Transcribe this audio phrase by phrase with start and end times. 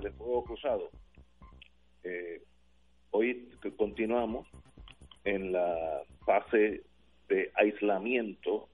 [0.00, 0.90] De Fuego Cruzado.
[2.04, 2.42] Eh,
[3.12, 4.46] hoy continuamos
[5.24, 6.82] en la fase
[7.28, 8.68] de aislamiento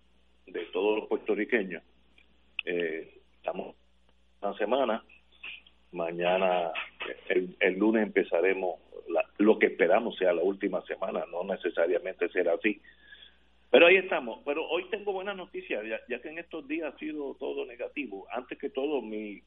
[0.46, 1.82] de todos los puertorriqueños.
[2.64, 3.76] Eh, estamos
[4.40, 5.04] una semana,
[5.92, 6.72] mañana,
[7.28, 8.80] el, lunes empezaremos
[9.38, 12.80] lo que esperamos sea la última semana, no necesariamente será así.
[13.70, 14.40] Pero ahí estamos.
[14.44, 18.26] Pero hoy tengo buenas noticias, ya, ya que en estos días ha sido todo negativo.
[18.30, 19.40] Antes que todo, mi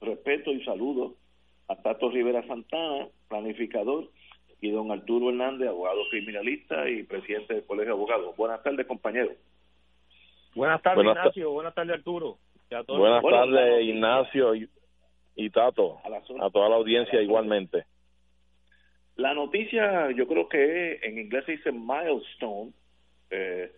[0.00, 1.16] respeto y saludo
[1.68, 4.08] a Tato Rivera Santana, planificador,
[4.60, 8.36] y don Arturo Hernández, abogado criminalista y presidente del Colegio de Abogados.
[8.36, 9.36] Buenas tardes, compañeros.
[10.54, 11.50] Buenas tardes, Ignacio.
[11.52, 12.38] Buenas tardes, Arturo.
[12.88, 15.98] Buenas tardes, Ignacio y, Tato.
[16.04, 17.84] A, toda la audiencia igualmente.
[19.14, 22.72] La noticia, yo creo que en inglés se dice milestone,
[23.30, 23.70] eh,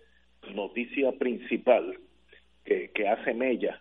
[0.54, 1.98] noticia principal
[2.64, 3.80] que, que hace mella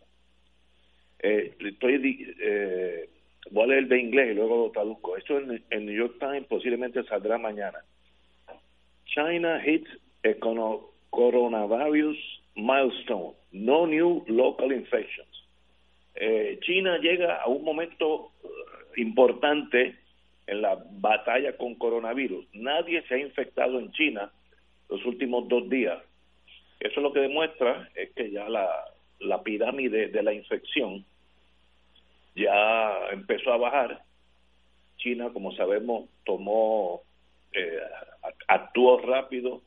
[1.19, 3.09] eh, estoy, eh,
[3.51, 5.17] voy a leer de inglés y luego lo traduzco.
[5.17, 7.79] Esto en el New York Times posiblemente saldrá mañana.
[9.05, 9.89] China hits
[11.09, 12.17] coronavirus
[12.55, 13.33] milestone.
[13.51, 15.27] No new local infections.
[16.15, 18.47] Eh, China llega a un momento eh,
[19.01, 19.95] importante
[20.45, 22.45] en la batalla con coronavirus.
[22.53, 24.31] Nadie se ha infectado en China
[24.89, 25.97] los últimos dos días.
[26.79, 31.05] Eso lo que demuestra es que ya la pirámide de la infección
[32.39, 34.03] ya empezó a bajar.
[34.97, 37.01] China, como sabemos, tomó,
[37.53, 37.79] eh,
[38.47, 39.61] actuó rápido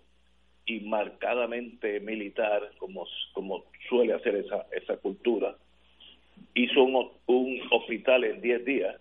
[0.67, 5.57] y marcadamente militar, como, como suele hacer esa, esa cultura.
[6.55, 8.97] Hizo un, un hospital en 10 días.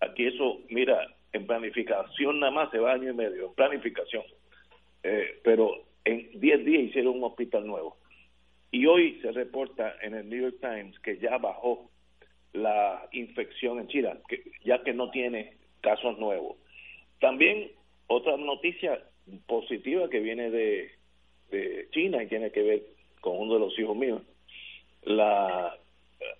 [0.00, 4.24] Aquí eso, mira, en planificación nada más se va año y medio, en planificación.
[5.02, 7.96] Eh, pero en 10 días hicieron un hospital nuevo.
[8.70, 11.90] Y hoy se reporta en el New York Times que ya bajó
[12.54, 14.16] la infección en China,
[14.64, 16.56] ya que no tiene casos nuevos.
[17.20, 17.70] También
[18.06, 19.02] otra noticia
[19.46, 20.90] positiva que viene de,
[21.50, 22.82] de China y tiene que ver
[23.20, 24.22] con uno de los hijos míos.
[25.02, 25.76] La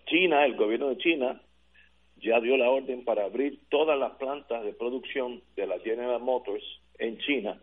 [0.06, 1.40] China, el gobierno de China,
[2.16, 6.64] ya dio la orden para abrir todas las plantas de producción de la General Motors
[6.98, 7.60] en China.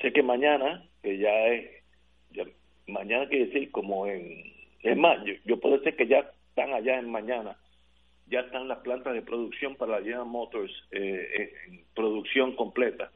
[0.00, 1.70] Sé que mañana, que ya es,
[2.88, 4.52] mañana quiere decir como en,
[4.82, 7.56] es más, yo, yo puedo decir que ya están allá en mañana,
[8.26, 13.10] ya están las plantas de producción para la General Motors eh, en producción completa,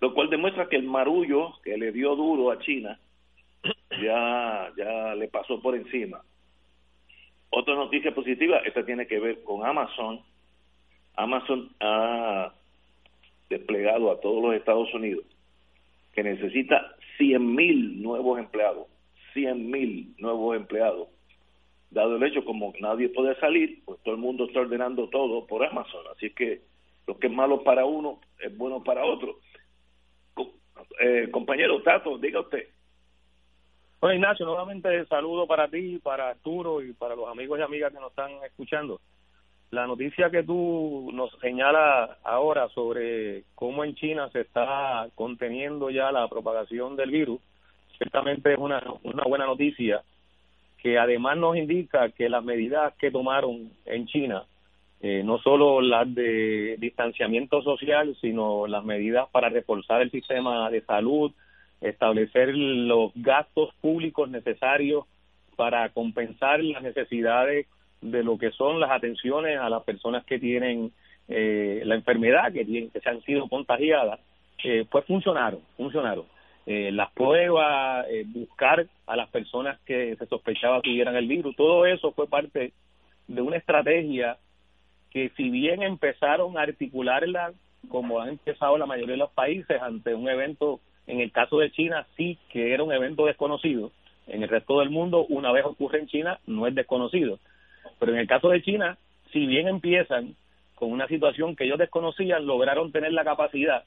[0.00, 2.98] lo cual demuestra que el marullo que le dio duro a China
[4.02, 6.22] ya, ya le pasó por encima.
[7.50, 10.20] Otra noticia positiva, esta tiene que ver con Amazon.
[11.14, 12.52] Amazon ha
[13.48, 15.24] desplegado a todos los Estados Unidos
[16.14, 18.88] que necesita 100 mil nuevos empleados,
[19.34, 21.11] 100 mil nuevos empleados
[21.92, 25.64] dado el hecho como nadie puede salir, pues todo el mundo está ordenando todo por
[25.64, 26.62] Amazon, así que
[27.06, 29.36] lo que es malo para uno es bueno para otro.
[31.00, 32.68] Eh, compañero Tato, diga usted.
[34.00, 38.00] Bueno, Ignacio, nuevamente saludo para ti, para Arturo y para los amigos y amigas que
[38.00, 39.00] nos están escuchando.
[39.70, 46.10] La noticia que tú nos señalas ahora sobre cómo en China se está conteniendo ya
[46.10, 47.40] la propagación del virus,
[47.96, 50.02] ciertamente es una, una buena noticia
[50.82, 54.44] que además nos indica que las medidas que tomaron en China,
[55.00, 60.80] eh, no solo las de distanciamiento social, sino las medidas para reforzar el sistema de
[60.80, 61.30] salud,
[61.80, 65.04] establecer los gastos públicos necesarios
[65.54, 67.66] para compensar las necesidades
[68.00, 70.90] de lo que son las atenciones a las personas que tienen
[71.28, 74.18] eh, la enfermedad, que, tienen, que se han sido contagiadas,
[74.64, 76.24] eh, pues funcionaron, funcionaron
[76.66, 81.86] eh, las pruebas, eh, buscar a las personas que se sospechaba tuvieran el virus, todo
[81.86, 82.72] eso fue parte
[83.26, 84.38] de una estrategia
[85.10, 87.52] que si bien empezaron a articularla
[87.88, 91.72] como han empezado la mayoría de los países ante un evento, en el caso de
[91.72, 93.90] China sí que era un evento desconocido,
[94.28, 97.40] en el resto del mundo una vez ocurre en China no es desconocido,
[97.98, 98.98] pero en el caso de China,
[99.32, 100.36] si bien empiezan
[100.76, 103.84] con una situación que ellos desconocían, lograron tener la capacidad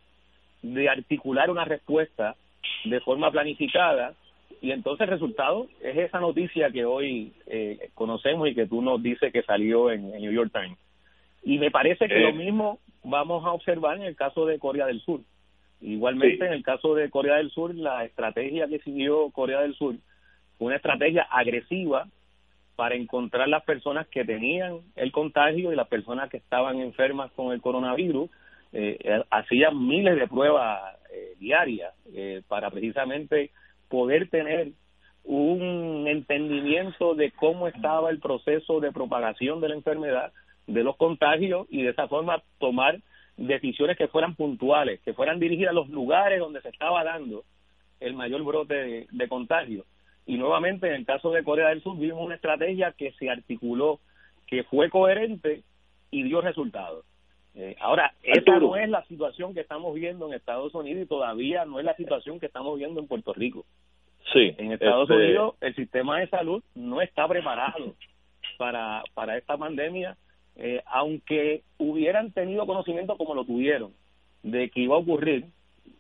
[0.62, 2.36] de articular una respuesta
[2.86, 4.14] de forma planificada
[4.62, 9.02] y entonces el resultado es esa noticia que hoy eh, conocemos y que tú nos
[9.02, 10.78] dices que salió en, New York Times.
[11.44, 15.02] Y me parece que lo mismo vamos a observar en el caso de Corea del
[15.02, 15.22] Sur.
[15.82, 19.96] Igualmente, en el caso de Corea del Sur, la estrategia que siguió Corea del Sur
[20.58, 22.08] fue una estrategia agresiva
[22.76, 27.54] para encontrar las personas que tenían el contagio y las personas que estaban enfermas con
[27.54, 28.30] el coronavirus.
[28.78, 33.52] Eh, eh hacían miles de pruebas eh, diarias eh, para precisamente
[33.88, 34.74] poder tener
[35.24, 40.34] un entendimiento de cómo estaba el proceso de propagación de la enfermedad,
[40.68, 43.00] de los contagios y de esa forma tomar
[43.38, 47.46] decisiones que fueran puntuales, que fueran dirigidas a los lugares donde se estaba dando
[48.02, 49.86] el mayor brote de, contagio.
[50.26, 54.02] Y nuevamente, en el caso de Corea del Sur, vimos una estrategia que se articuló,
[54.48, 55.64] que fue coherente
[56.12, 57.06] y dio resultados.
[57.56, 61.66] Eh, ahora, esta no es la situación que estamos viendo en Estados Unidos y todavía
[61.66, 63.66] no es la situación que estamos viendo en Puerto Rico.
[64.34, 64.54] Sí.
[64.58, 67.96] En Estados este Unidos, el sistema de salud no está preparado
[68.58, 70.18] para, para esta pandemia
[70.58, 73.92] eh, aunque hubieran tenido conocimiento como lo tuvieron
[74.42, 75.46] de que iba a ocurrir,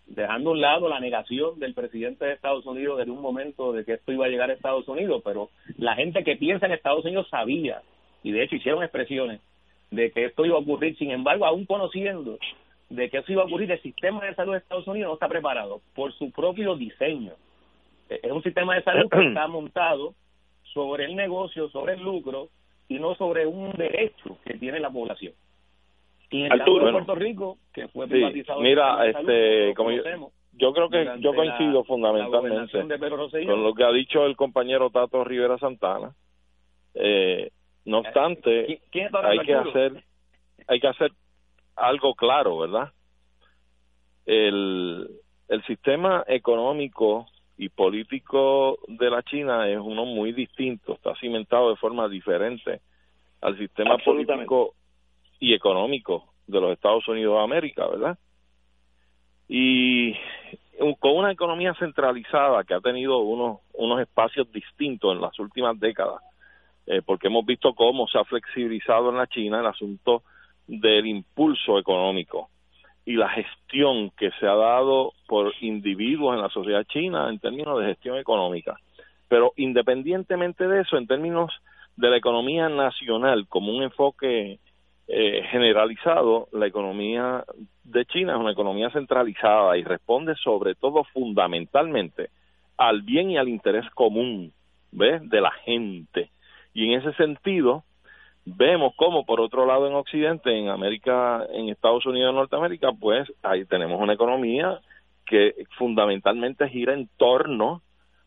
[0.07, 3.83] dejando a un lado la negación del presidente de Estados Unidos desde un momento de
[3.83, 7.03] que esto iba a llegar a Estados Unidos, pero la gente que piensa en Estados
[7.03, 7.81] Unidos sabía,
[8.23, 9.41] y de hecho hicieron expresiones,
[9.91, 12.37] de que esto iba a ocurrir, sin embargo, aún conociendo
[12.89, 15.27] de que eso iba a ocurrir, el sistema de salud de Estados Unidos no está
[15.27, 17.33] preparado por su propio diseño.
[18.09, 20.13] Es un sistema de salud que está montado
[20.73, 22.49] sobre el negocio, sobre el lucro,
[22.87, 25.33] y no sobre un derecho que tiene la población.
[26.29, 28.59] Y en el caso de Puerto Rico, que fue privatizado.
[28.59, 32.85] mira, este, como yo, creo que yo coincido fundamentalmente
[33.45, 36.13] con lo que ha dicho el compañero Tato Rivera Santana.
[36.93, 37.51] Eh,
[37.85, 38.81] no eh, obstante,
[39.23, 40.03] hay que hacer
[40.67, 41.11] hay que hacer
[41.75, 42.91] algo claro, ¿verdad?
[44.25, 45.07] El,
[45.47, 47.27] el sistema económico
[47.57, 52.81] y político de la China es uno muy distinto, está cimentado de forma diferente
[53.41, 54.73] al sistema político
[55.39, 58.17] y económico de los Estados Unidos de América, ¿verdad?
[59.47, 60.13] Y
[60.99, 66.21] con una economía centralizada que ha tenido unos, unos espacios distintos en las últimas décadas,
[66.87, 70.23] eh, porque hemos visto cómo se ha flexibilizado en la China el asunto
[70.67, 72.49] del impulso económico
[73.05, 77.79] y la gestión que se ha dado por individuos en la sociedad china en términos
[77.79, 78.75] de gestión económica.
[79.27, 81.51] Pero independientemente de eso, en términos
[81.95, 84.59] de la economía nacional como un enfoque
[85.07, 87.43] eh, generalizado, la economía
[87.83, 92.29] de China es una economía centralizada y responde sobre todo fundamentalmente
[92.77, 94.51] al bien y al interés común
[94.91, 95.27] ¿ves?
[95.29, 96.31] de la gente.
[96.75, 97.85] Y en ese sentido,
[98.45, 103.31] vemos como por otro lado en Occidente, en América, en Estados Unidos y Norteamérica, pues
[103.41, 104.81] ahí tenemos una economía
[105.25, 107.81] que fundamentalmente gira en torno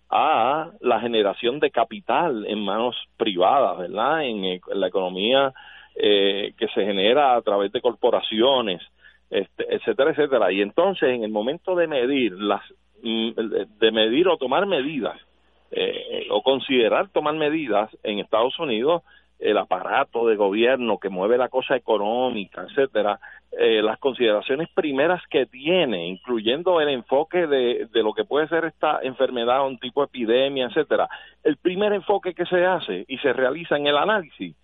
[0.09, 4.25] a la generación de capital en manos privadas, ¿verdad?
[4.25, 5.53] En, la economía
[5.95, 8.81] eh, que se genera a través de corporaciones,
[9.29, 10.51] este, etcétera, etcétera.
[10.53, 12.63] Y entonces, en el momento de medir las,
[13.03, 13.33] mm,
[13.79, 15.21] de medir o tomar medidas
[15.71, 19.03] eh, o considerar tomar medidas en Estados Unidos,
[19.39, 23.21] el aparato de gobierno que mueve la cosa económica, etcétera,
[23.53, 28.65] eh, las consideraciones primeras que tiene, incluyendo el enfoque de, de lo que puede ser
[28.65, 31.09] esta enfermedad, un tipo de epidemia, etcétera,
[31.45, 34.57] el primer enfoque que se hace y se realiza en el análisis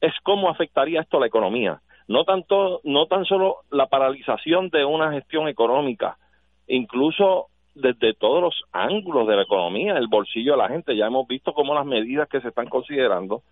[0.00, 1.80] es cómo afectaría esto a la economía.
[2.08, 6.18] No tanto, no tan solo la paralización de una gestión económica,
[6.66, 10.96] incluso desde todos los ángulos de la economía, el bolsillo de la gente.
[10.96, 13.42] Ya hemos visto cómo las medidas que se están considerando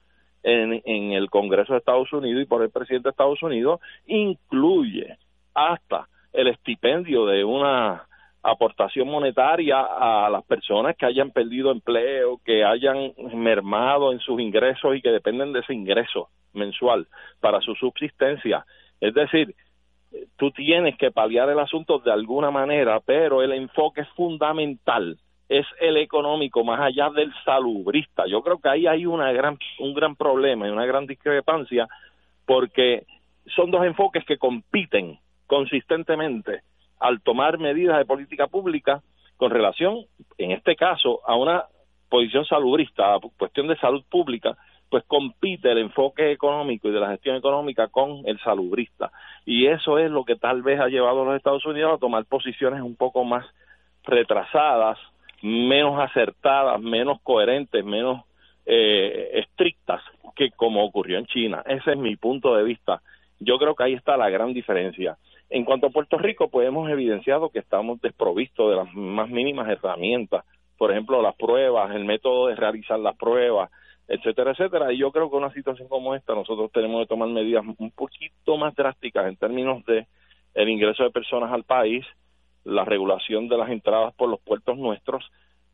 [0.42, 5.16] en, el Congreso de Estados Unidos y por el presidente de Estados Unidos incluye
[5.54, 8.06] hasta el estipendio de una
[8.42, 14.96] aportación monetaria a las personas que hayan perdido empleo, que hayan mermado en sus ingresos
[14.96, 17.06] y que dependen de ese ingreso mensual
[17.40, 18.66] para su subsistencia.
[19.00, 19.54] Es decir,
[20.36, 25.18] tú tienes que paliar el asunto de alguna manera, pero el enfoque fundamental
[25.48, 28.26] es el económico más allá del salubrista.
[28.26, 31.86] Yo creo que ahí hay una gran, un gran problema y una gran discrepancia
[32.46, 33.04] porque
[33.54, 36.62] son dos enfoques que compiten consistentemente
[36.98, 39.02] al tomar medidas de política pública
[39.36, 40.06] con relación,
[40.38, 41.64] en este caso, a una
[42.08, 44.56] posición salubrista, a cuestión de salud pública,
[44.94, 49.10] pues compite el enfoque económico y de la gestión económica con el salubrista.
[49.44, 52.24] Y eso es lo que tal vez ha llevado a los Estados Unidos a tomar
[52.26, 53.44] posiciones un poco más
[54.04, 54.96] retrasadas
[55.42, 58.22] menos acertadas, menos coherentes, menos
[58.66, 60.00] eh, estrictas
[60.36, 61.64] que como ocurrió en China.
[61.66, 63.02] Ese es mi punto de vista.
[63.40, 65.18] Yo creo que ahí está la gran diferencia.
[65.50, 69.68] En cuanto a Puerto Rico, pues hemos evidenciado que estamos desprovistos de las más mínimas
[69.68, 70.44] herramientas.
[70.78, 73.72] Por ejemplo, las pruebas, el método de realizar las pruebas,
[74.08, 74.92] etcétera, etcétera.
[74.92, 78.56] Y yo creo que una situación como esta nosotros tenemos que tomar medidas un poquito
[78.56, 80.06] más drásticas en términos de
[80.54, 82.04] el ingreso de personas al país,
[82.64, 85.24] la regulación de las entradas por los puertos nuestros,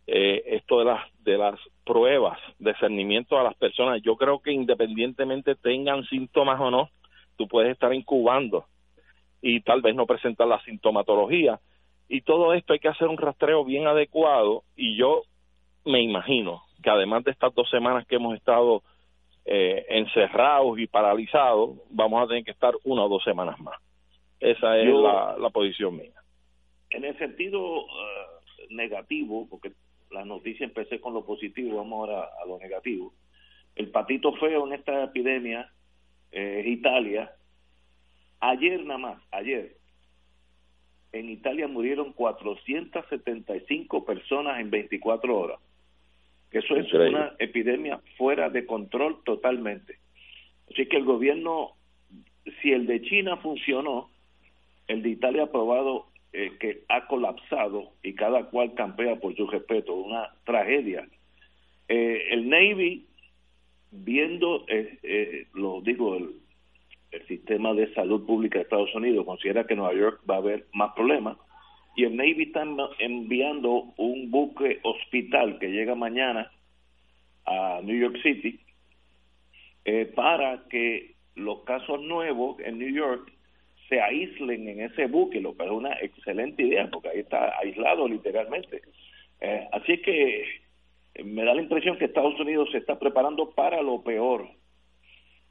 [0.07, 4.01] eh, esto de las de las pruebas de cernimiento a las personas.
[4.03, 6.91] Yo creo que independientemente tengan síntomas o no,
[7.37, 8.65] tú puedes estar incubando
[9.43, 11.61] y tal vez no presentar la sintomatología.
[12.09, 15.23] Y todo esto hay que hacer un rastreo bien adecuado y yo
[15.85, 18.83] me imagino que además de estas dos semanas que hemos estado
[19.45, 23.81] eh, encerrados y paralizados, vamos a tener que estar una o dos semanas más.
[24.39, 26.13] Esa es la, posición mía.
[26.91, 29.73] En el sentido eh, negativo, porque
[30.11, 33.13] la noticia empecé con lo positivo, vamos ahora a lo negativo.
[33.77, 35.71] El patito feo en esta epidemia
[36.33, 37.33] eh, es Italia.
[38.41, 39.77] Ayer nada más, ayer,
[41.13, 45.59] en Italia murieron 475 personas en 24 horas
[46.51, 49.99] que eso es una epidemia fuera de control totalmente.
[50.71, 51.73] Así que el gobierno,
[52.61, 54.11] si el de China funcionó,
[54.89, 59.47] el de Italia ha probado eh, que ha colapsado y cada cual campea por su
[59.47, 61.07] respeto, una tragedia.
[61.89, 63.07] Eh, el Navy,
[63.93, 66.35] viendo, eh, lo digo, el,
[67.13, 70.67] el sistema de salud pública de Estados Unidos, considera que Nueva York va a haber
[70.73, 71.37] más problemas
[72.01, 72.65] y el Navy está
[72.99, 76.51] enviando un buque hospital que llega mañana
[77.45, 78.59] a New York City
[79.85, 83.31] eh, para que los casos nuevos en New York
[83.91, 88.09] se aíslen en ese buque, lo que es una excelente idea porque ahí está aislado
[88.09, 88.81] literalmente.
[89.43, 90.47] Eh, así que
[91.23, 94.49] me da la impresión que Estados Unidos se está preparando para lo peor.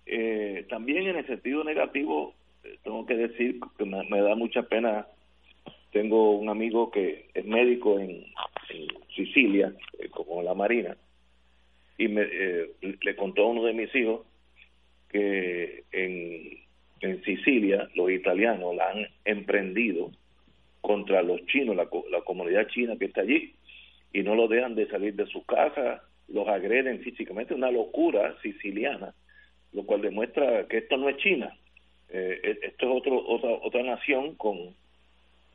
[0.07, 2.33] Eh, también en el sentido negativo,
[2.83, 5.05] tengo que decir que me da mucha pena
[5.91, 8.25] tengo un amigo que es médico en,
[9.15, 10.95] Sicilia, eh, como la Marina,
[11.97, 12.69] y me, eh,
[13.01, 14.21] le contó a uno de mis hijos
[15.09, 16.59] que en,
[17.01, 20.11] en Sicilia los italianos la han emprendido
[20.81, 23.55] contra los chinos, la, la comunidad china que está allí,
[24.13, 29.13] y no lo dejan de salir de su casa, los agreden físicamente, una locura siciliana,
[29.73, 31.57] lo cual demuestra que esto no es China,
[32.09, 34.75] eh, e, esto es otro, otra, otra nación con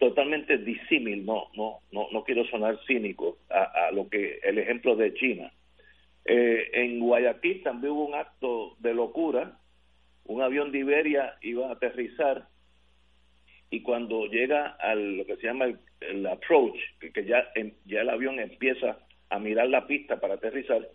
[0.09, 5.15] totalmente disímil, no, no, no, no quiero sonar cínico a, lo que el ejemplo de
[5.15, 5.51] China.
[6.27, 9.59] Eh, en Guayaquil también hubo un acto de locura,
[10.25, 12.49] un avión de Iberia iba a aterrizar
[13.71, 15.67] y cuando llega a lo que se llama
[16.01, 17.45] el, approach, que, ya,
[17.87, 18.99] ya el avión empieza
[19.31, 20.87] a mirar la pista para aterrizar,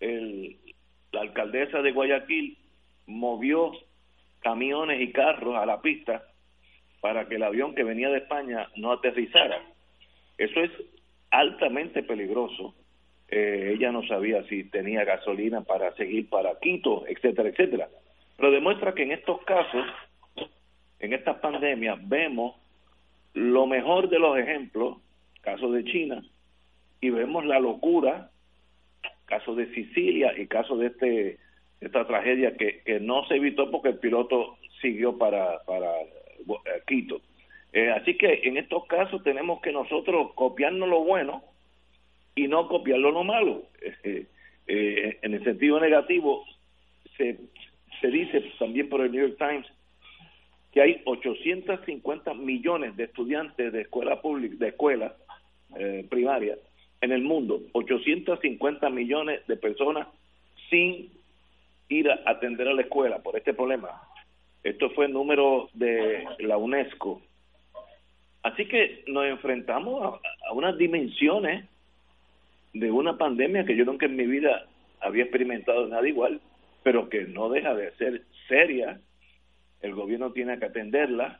[0.00, 0.58] el,
[1.12, 2.58] la alcaldesa de Guayaquil
[3.06, 3.72] movió
[4.40, 6.24] camiones y carros a la pista
[7.06, 9.62] para que el avión que venía de España no aterrizara.
[10.38, 10.72] Eso es
[11.30, 12.74] altamente peligroso.
[13.28, 17.88] Eh, ella no sabía si tenía gasolina para seguir para Quito, etcétera, etcétera.
[18.36, 19.86] Pero demuestra que en estos casos,
[20.98, 22.56] en estas pandemias, vemos
[23.34, 24.98] lo mejor de los ejemplos,
[25.42, 26.24] caso de China,
[27.00, 28.30] y vemos la locura,
[29.26, 31.38] caso de Sicilia y caso de este
[31.80, 35.92] esta tragedia que, que no se evitó porque el piloto siguió para, para
[36.86, 37.20] Quito.
[37.72, 41.42] Eh, así que en estos casos tenemos que nosotros copiarnos lo bueno
[42.34, 43.62] y no copiarlo lo malo.
[44.68, 46.44] Eh, en el sentido negativo,
[47.16, 47.38] se,
[48.00, 49.64] se dice también por el New York Times
[50.72, 55.14] que hay 850 millones de estudiantes de escuela pública, de escuela
[56.10, 56.58] primaria
[57.00, 60.08] en el mundo, 850 millones de personas
[60.68, 61.12] sin
[61.88, 64.02] ir a atender a la escuela por este problema.
[64.66, 67.22] Esto fue el número de la UNESCO.
[68.42, 71.66] Así que nos enfrentamos a, unas dimensiones
[72.72, 74.66] de una pandemia que yo nunca en mi vida
[75.00, 76.40] había experimentado nada igual,
[76.82, 79.00] pero que no deja de ser seria.
[79.82, 81.38] El gobierno tiene que atenderla.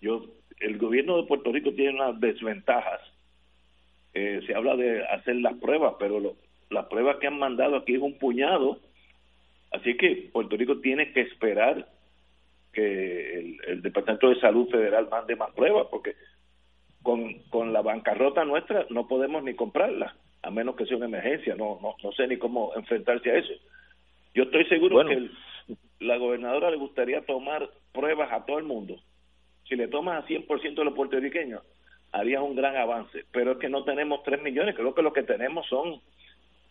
[0.00, 0.24] Yo,
[0.58, 3.02] el gobierno de Puerto Rico tiene unas desventajas.
[4.14, 6.34] Eh, se habla de hacer las pruebas, pero
[6.70, 8.80] las pruebas que han mandado aquí es un puñado.
[9.72, 11.86] Así que Puerto Rico tiene que esperar
[12.76, 16.14] que el, Departamento de Salud Federal mande más pruebas, porque
[17.02, 21.54] con, con la bancarrota nuestra no podemos ni comprarla, a menos que sea una emergencia,
[21.54, 23.54] no, no, no sé ni cómo enfrentarse a eso.
[24.34, 25.30] Yo estoy seguro que
[26.00, 29.00] la gobernadora le gustaría tomar pruebas a todo el mundo.
[29.66, 31.62] Si le tomas a 100% de los puertorriqueños,
[32.12, 35.22] haría un gran avance, pero es que no tenemos 3 millones, creo que lo que
[35.22, 36.02] tenemos son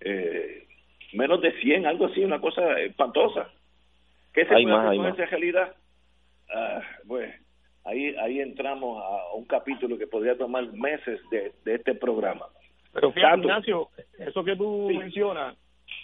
[0.01, 0.67] eh,
[1.13, 3.49] menos de 100, algo así, una cosa espantosa.
[4.33, 5.75] ¿Qué se puede hacer con esa realidad?
[6.53, 7.33] Ah, pues
[7.83, 12.45] ahí ahí entramos a un capítulo que podría tomar meses de, este programa.
[12.93, 15.57] Pero fíjate, Ignacio, eso que tú mencionas,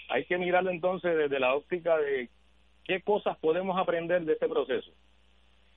[0.10, 2.30] hay que mirarlo entonces desde la óptica de
[2.84, 4.92] qué cosas podemos aprender de este proceso.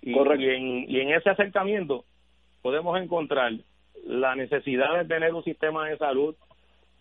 [0.03, 2.05] Y, y, en, y en ese acercamiento
[2.63, 3.53] podemos encontrar
[4.05, 6.35] la necesidad de tener un sistema de salud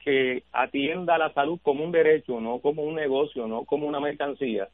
[0.04, 4.00] que atienda a la salud como un derecho, no como un negocio, no como una
[4.00, 4.68] mercancía,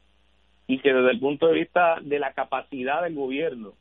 [0.70, 3.72] y que desde el punto de vista de la capacidad del gobierno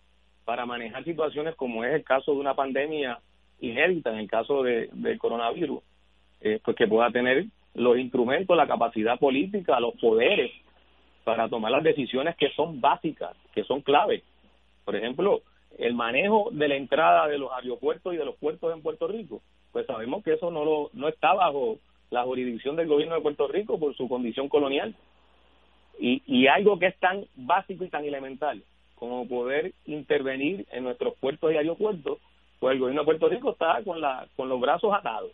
[0.44, 3.20] para manejar situaciones como es el caso de una pandemia
[3.60, 5.84] inédita, en el caso de, del coronavirus,
[6.42, 10.52] eh, pues que pueda tener los instrumentos, la capacidad política, los poderes
[11.24, 14.24] para tomar las decisiones que son básicas, que son claves.
[14.84, 15.42] Por ejemplo,
[15.78, 19.44] el manejo de la entrada de los aeropuertos y de los puertos en Puerto Rico
[19.72, 21.78] pues sabemos que eso no lo no está bajo
[22.10, 24.96] la jurisdicción del gobierno de Puerto Rico por su condición colonial
[26.00, 28.64] y, y algo que es tan básico y tan elemental
[28.96, 32.20] como poder intervenir en nuestros puertos y aeropuertos
[32.60, 35.32] pues el gobierno de Puerto Rico está con la con los brazos atados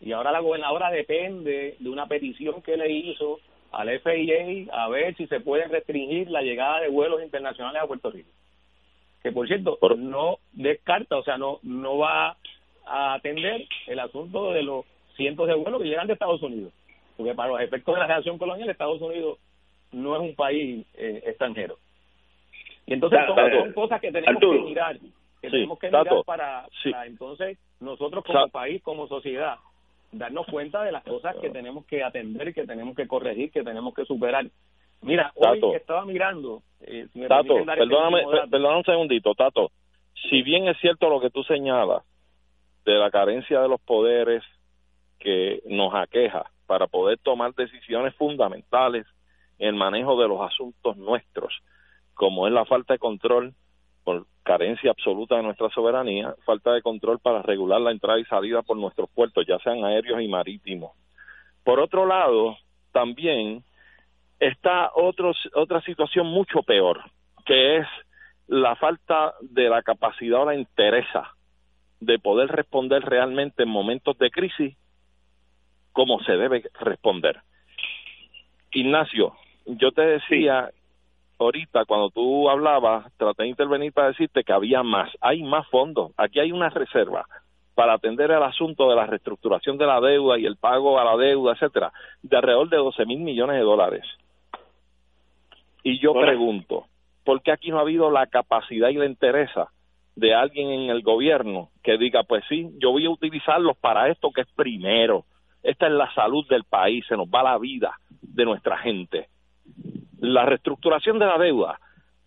[0.00, 3.40] y ahora la gobernadora depende de una petición que le hizo
[3.72, 8.10] al FIA a ver si se puede restringir la llegada de vuelos internacionales a Puerto
[8.10, 8.30] Rico
[9.22, 12.36] que por cierto no descarta o sea no no va
[12.88, 14.84] a atender el asunto de los
[15.16, 16.72] cientos de vuelos que llegan de Estados Unidos.
[17.16, 19.38] Porque para los efectos de la relación colonial, Estados Unidos
[19.92, 21.78] no es un país eh, extranjero.
[22.86, 24.98] Y entonces son, cosas que tenemos que mirar,
[25.42, 26.66] que tenemos que mirar para,
[27.06, 29.56] entonces nosotros como país, como sociedad,
[30.10, 33.94] darnos cuenta de las cosas que tenemos que atender, que tenemos que corregir, que tenemos
[33.94, 34.46] que superar.
[35.02, 36.62] Mira, hoy estaba mirando.
[36.80, 39.70] Eh, Tato, perdóname, perdóname un segundito, Tato.
[40.30, 42.02] Si bien es cierto lo que tú señalas,
[42.88, 44.42] de la carencia de los poderes
[45.18, 49.17] que nos aqueja para poder tomar decisiones fundamentales en
[49.58, 51.52] el manejo de los asuntos nuestros,
[52.14, 53.54] como es la falta de control
[54.04, 58.62] por carencia absoluta de nuestra soberanía, falta de control para regular la entrada y salida
[58.62, 60.92] por nuestros puertos, ya sean aéreos y marítimos.
[61.64, 62.56] Por otro lado,
[62.92, 63.62] también
[64.38, 67.02] está otros, otra situación mucho peor,
[67.44, 67.86] que es
[68.46, 71.34] la falta de la capacidad o la interesa
[72.00, 74.76] de poder responder realmente en momentos de crisis
[75.92, 77.42] como se debe responder.
[78.70, 79.34] Ignacio,
[79.68, 80.70] yo te decía
[81.38, 86.12] ahorita cuando tú hablabas, traté de intervenir para decirte que había más, hay más fondos,
[86.16, 87.26] aquí hay una reserva
[87.74, 91.16] para atender el asunto de la reestructuración de la deuda y el pago a la
[91.16, 94.04] deuda, etcétera, de alrededor de 12 mil millones de dólares.
[95.84, 96.86] Y yo pregunto,
[97.24, 99.68] ¿por qué aquí no ha habido la capacidad y la interesa
[100.16, 104.32] de alguien en el gobierno que diga, pues sí, yo voy a utilizarlos para esto
[104.32, 105.24] que es primero.
[105.62, 109.28] Esta es la salud del país, se nos va la vida de nuestra gente.
[110.20, 111.78] La reestructuración de la deuda,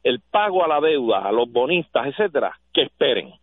[0.03, 3.33] el pago a la deuda, a los bonistas, etcétera, que esperen,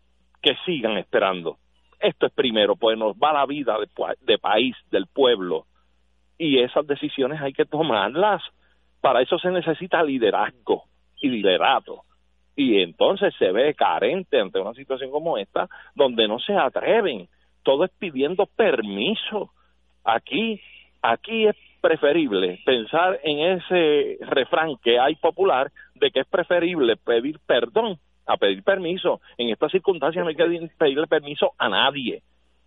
[0.41, 1.59] que sigan esperando.
[2.01, 3.77] Esto es primero, pues nos va la vida
[4.21, 5.67] de, país, del pueblo.
[6.39, 8.43] Y esas decisiones hay que tomarlas.
[9.01, 10.85] Para eso se necesita liderazgo
[11.21, 12.05] y liderato
[12.59, 17.29] y entonces se ve carente ante una situación como esta donde no se atreven
[17.63, 19.53] todo es pidiendo permiso
[20.03, 20.61] aquí
[21.01, 27.39] aquí es preferible pensar en ese refrán que hay popular de que es preferible pedir
[27.47, 32.23] perdón a pedir permiso en estas circunstancias no hay que pedirle permiso a nadie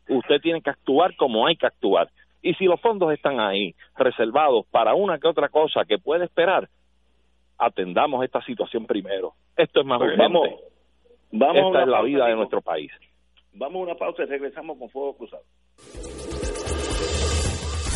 [0.09, 2.09] usted tiene que actuar como hay que actuar
[2.41, 6.67] y si los fondos están ahí reservados para una que otra cosa que puede esperar
[7.61, 9.33] atendamos esta situación primero.
[9.55, 10.23] Esto es más urgente.
[10.23, 10.49] Vamos,
[11.31, 12.91] vamos esta es la vida de nuestro país.
[13.53, 15.43] Vamos a una pausa y regresamos con Fuego Cruzado.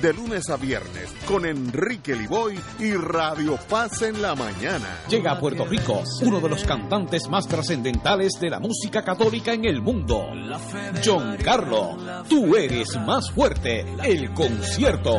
[0.00, 5.00] de lunes a viernes con Enrique Liboy y Radio Paz en la mañana.
[5.08, 9.64] Llega a Puerto Rico uno de los cantantes más trascendentales de la música católica en
[9.64, 10.26] el mundo,
[11.04, 11.96] John Carlo.
[12.28, 15.16] Tú eres más fuerte, el concierto.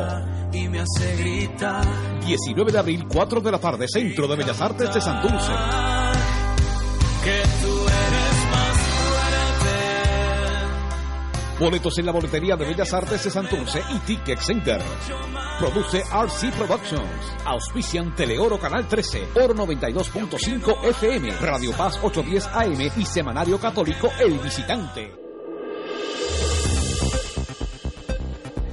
[0.53, 1.85] Y me hace gritar.
[2.25, 5.51] 19 de abril, 4 de la tarde, Centro de Bellas Artes de Santurce.
[7.23, 7.43] Que
[11.59, 14.81] Boletos en la boletería de Bellas Artes de Santurce y Ticket Center.
[15.59, 17.35] Produce RC Productions.
[17.43, 24.39] Auspician Teleoro Canal 13, Oro 92.5 FM, Radio Paz 810 AM y Semanario Católico El
[24.39, 25.13] Visitante.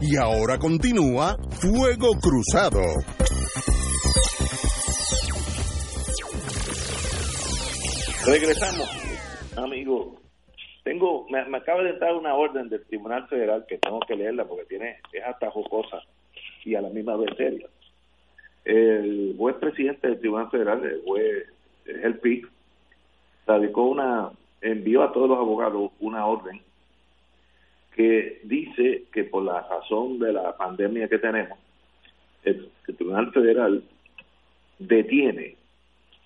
[0.01, 2.83] Y ahora continúa Fuego Cruzado.
[8.25, 8.89] Regresamos,
[9.57, 10.26] amigo
[10.87, 14.67] tengo, me, acaba de dar una orden del Tribunal Federal que tengo que leerla porque
[14.67, 16.01] tiene, es hasta jocosa
[16.65, 17.67] y a la misma vez seria.
[18.65, 21.49] El juez presidente del Tribunal Federal, el juez
[21.87, 22.49] El PIC,
[23.49, 26.63] radicó una, envió a todos los abogados una orden
[27.97, 31.59] que dice que por la razón de la pandemia que tenemos,
[32.45, 33.83] el, el Tribunal Federal
[34.79, 35.57] detiene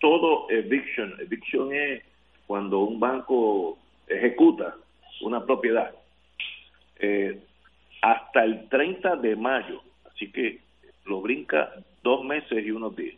[0.01, 1.15] todo eviction.
[1.19, 2.03] Eviction es
[2.47, 3.79] cuando un banco
[4.11, 4.75] ejecuta
[5.23, 5.93] una propiedad
[6.99, 7.41] eh,
[8.03, 10.61] hasta el 30 de mayo, así que
[11.05, 13.17] lo brinca dos meses y unos días.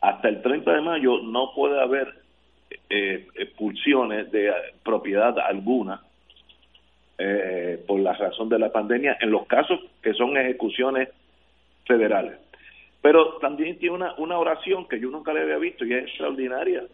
[0.00, 2.14] Hasta el 30 de mayo no puede haber
[2.90, 6.02] eh, expulsiones de propiedad alguna
[7.18, 11.08] eh, por la razón de la pandemia en los casos que son ejecuciones
[11.86, 12.38] federales.
[13.00, 16.84] Pero también tiene una, una oración que yo nunca le había visto y es extraordinaria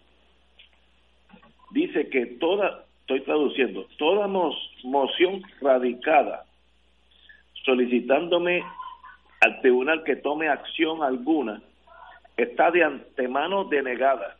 [1.71, 6.45] dice que toda, estoy traduciendo, toda moción radicada
[7.65, 8.65] solicitándome
[9.41, 11.63] al tribunal que tome acción alguna
[12.37, 14.37] está de antemano denegada,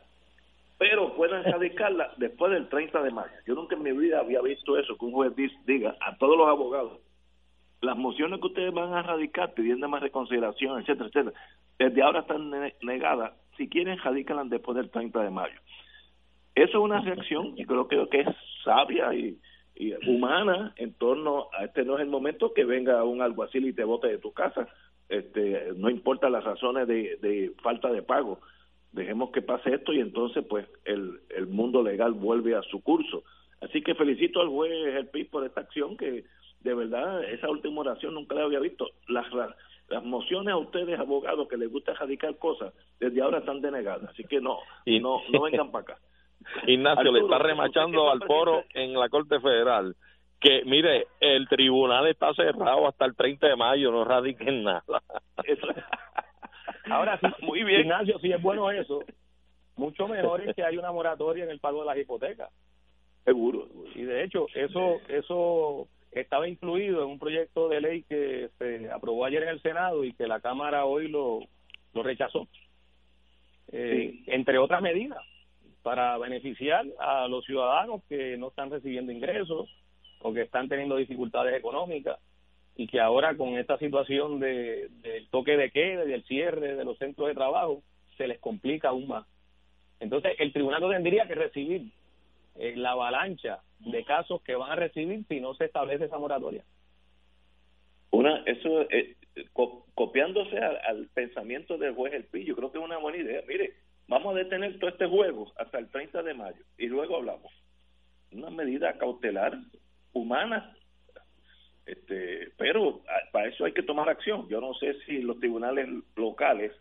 [0.77, 3.31] pero pueden radicarla después del 30 de mayo.
[3.45, 5.33] Yo nunca en mi vida había visto eso, que un juez
[5.65, 6.99] diga a todos los abogados,
[7.81, 11.35] las mociones que ustedes van a radicar pidiendo más reconsideración, etcétera, etcétera,
[11.79, 15.59] desde ahora están negadas, si quieren, radícalas después del 30 de mayo.
[16.55, 18.27] Eso es una reacción, y creo, que es
[18.63, 19.39] sabia y,
[20.05, 23.83] humana en torno a este no es el momento que venga un alguacil y te
[23.83, 24.67] bote de tu casa.
[25.09, 28.39] Este, no importa las razones de, falta de pago.
[28.91, 33.23] Dejemos que pase esto y entonces pues el, el mundo legal vuelve a su curso.
[33.61, 36.25] Así que felicito al juez El PIB por esta acción que
[36.59, 38.87] de verdad esa última oración nunca la había visto.
[39.07, 39.25] Las,
[39.89, 44.09] las mociones a ustedes abogados que les gusta radicar cosas desde ahora están denegadas.
[44.09, 45.97] Así que no, no, no vengan para acá.
[46.67, 49.95] Ignacio le está remachando al foro en la Corte Federal
[50.41, 54.83] que, mire, el tribunal está cerrado hasta el 30 de mayo, no radiquen nada.
[56.89, 57.81] Ahora sí, muy bien.
[57.81, 59.03] Ignacio, si es bueno eso,
[59.75, 62.49] mucho mejor es que hay una moratoria en el pago de las hipotecas.
[63.23, 63.67] Seguro.
[63.93, 69.25] Y de hecho, eso eso estaba incluido en un proyecto de ley que se aprobó
[69.25, 71.41] ayer en el Senado y que la Cámara hoy lo,
[71.93, 72.47] lo rechazó.
[73.71, 75.19] Eh, Entre otras medidas
[75.81, 79.69] para beneficiar a los ciudadanos que no están recibiendo ingresos
[80.21, 82.19] o que están teniendo dificultades económicas
[82.75, 86.85] y que ahora con esta situación de, del toque de queda y del cierre de
[86.85, 87.81] los centros de trabajo
[88.17, 89.25] se les complica aún más.
[89.99, 91.91] Entonces el tribunal tendría que recibir
[92.55, 96.63] eh, la avalancha de casos que van a recibir si no se establece esa moratoria.
[98.11, 99.15] Una, eso, eh,
[99.95, 103.41] copiándose al, al, pensamiento del juez El Pillo, creo que es una buena idea.
[103.47, 103.73] Mire,
[104.07, 107.51] Vamos a detener todo este juego hasta el 30 de mayo y luego hablamos.
[108.31, 109.57] Una medida cautelar
[110.13, 110.75] humana,
[111.85, 114.47] este, pero para eso hay que tomar acción.
[114.49, 116.71] Yo no sé si los tribunales locales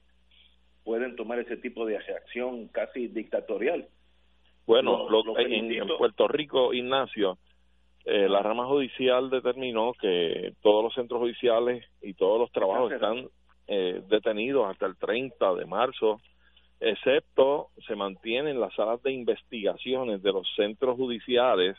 [0.84, 3.88] pueden tomar ese tipo de reacción casi dictatorial.
[4.66, 7.38] Bueno, en, Puerto Rico, Ignacio,
[8.04, 13.28] eh, la rama judicial determinó que todos los centros judiciales y todos los trabajos están
[13.66, 16.20] eh, detenidos hasta el 30 de marzo
[16.80, 21.76] excepto se mantienen las salas de investigaciones de los centros judiciales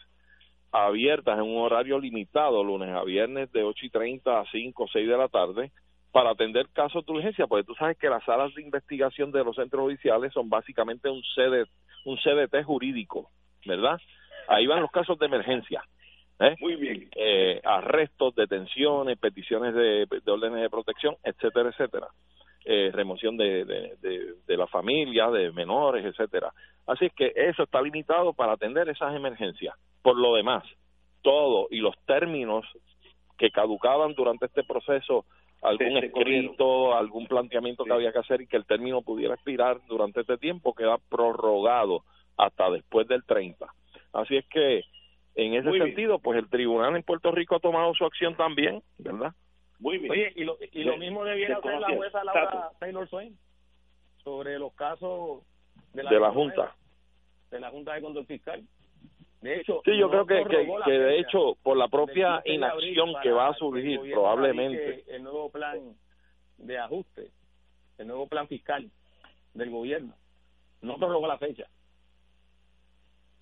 [0.71, 4.87] abiertas en un horario limitado, lunes a viernes de 8 y 30 a 5 o
[4.87, 5.71] 6 de la tarde,
[6.11, 9.55] para atender casos de urgencia, porque tú sabes que las salas de investigación de los
[9.55, 11.65] centros judiciales son básicamente un, CD,
[12.05, 13.29] un CDT jurídico,
[13.65, 13.99] ¿verdad?
[14.47, 15.83] Ahí van los casos de emergencia.
[16.39, 16.55] ¿eh?
[16.59, 17.09] Muy bien.
[17.15, 22.07] Eh, arrestos, detenciones, peticiones de, órdenes de protección, etcétera, etcétera.
[22.63, 26.53] Eh, remoción de, de, de, la familia, de menores, etcétera.
[26.85, 29.73] Así es que eso está limitado para atender esas emergencias.
[30.03, 30.63] Por lo demás,
[31.23, 32.63] todo y los términos
[33.39, 35.25] que caducaban durante este proceso
[35.63, 40.21] algún escrito, algún planteamiento que había que hacer y que el término pudiera expirar durante
[40.21, 42.03] este tiempo queda prorrogado
[42.37, 43.65] hasta después del 30.
[44.13, 44.83] Así es que
[45.33, 49.33] en ese sentido, pues el tribunal en Puerto Rico ha tomado su acción también, ¿verdad?
[49.81, 50.11] Muy bien.
[50.11, 53.37] Oye, y lo, y lo mismo debiera hacer la jueza Laura Taylor Swain
[54.23, 55.41] sobre los casos
[55.93, 56.75] de la, de la Junta.
[57.49, 58.63] De la Junta de Control Fiscal.
[59.41, 60.45] De hecho, sí, yo creo que,
[60.85, 65.03] que, de hecho, por la propia inacción que va a surgir, probablemente.
[65.07, 65.79] El nuevo plan
[66.59, 67.31] de ajuste,
[67.97, 68.87] el nuevo plan fiscal
[69.55, 70.13] del gobierno,
[70.81, 71.67] no prorrogó la fecha.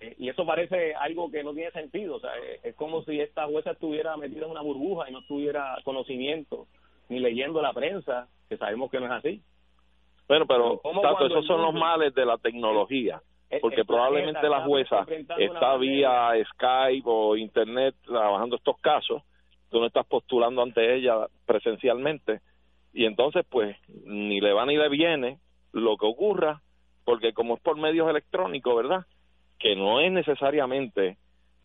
[0.00, 2.16] Eh, y eso parece algo que no tiene sentido.
[2.16, 5.22] O sea, eh, es como si esta jueza estuviera metida en una burbuja y no
[5.26, 6.66] tuviera conocimiento,
[7.08, 9.42] ni leyendo la prensa, que sabemos que no es así.
[10.26, 15.04] Bueno, pero, tanto esos son los males de la tecnología eh, porque probablemente la jueza
[15.38, 19.22] está vía Skype o Internet trabajando estos casos,
[19.70, 22.40] tú no estás postulando ante ella presencialmente,
[22.92, 25.38] y entonces pues ni le va ni le viene
[25.72, 26.62] lo que ocurra,
[27.04, 29.04] porque como es por medios electrónicos, ¿verdad?
[29.60, 31.16] Que no es necesariamente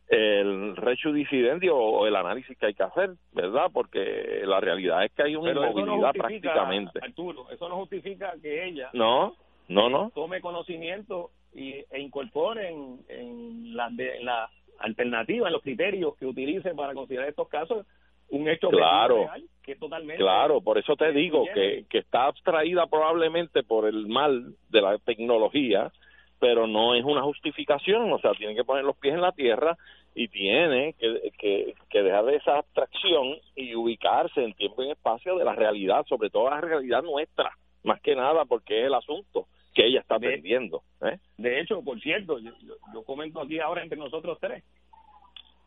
[0.08, 3.71] el rechudicidendio o el análisis que hay que hacer, ¿verdad?
[3.73, 6.99] Porque la realidad es que hay una inmovilidad prácticamente.
[7.01, 9.36] Arturo, eso no justifica que ella no,
[9.67, 10.12] no, no.
[10.13, 16.75] tome conocimiento y, e incorporen en la, de, la alternativa, en los criterios que utilicen
[16.75, 17.86] para considerar estos casos
[18.29, 22.88] un hecho claro, real que totalmente claro por eso te digo que, que está abstraída
[22.88, 25.91] probablemente por el mal de la tecnología
[26.39, 29.78] pero no es una justificación o sea tiene que poner los pies en la tierra
[30.13, 35.38] y tiene que, que, que dejar esa abstracción y ubicarse en tiempo y en espacio
[35.38, 37.52] de la realidad sobre todo la realidad nuestra
[37.84, 40.84] más que nada porque es el asunto que ella está perdiendo.
[41.02, 41.19] ¿eh?
[41.38, 44.63] De hecho, por cierto, yo, comento aquí ahora entre nosotros tres,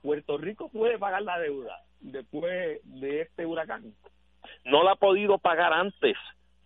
[0.02, 3.92] Puerto Rico puede pagar la deuda después de este huracán.
[4.64, 6.16] No la ha podido pagar antes,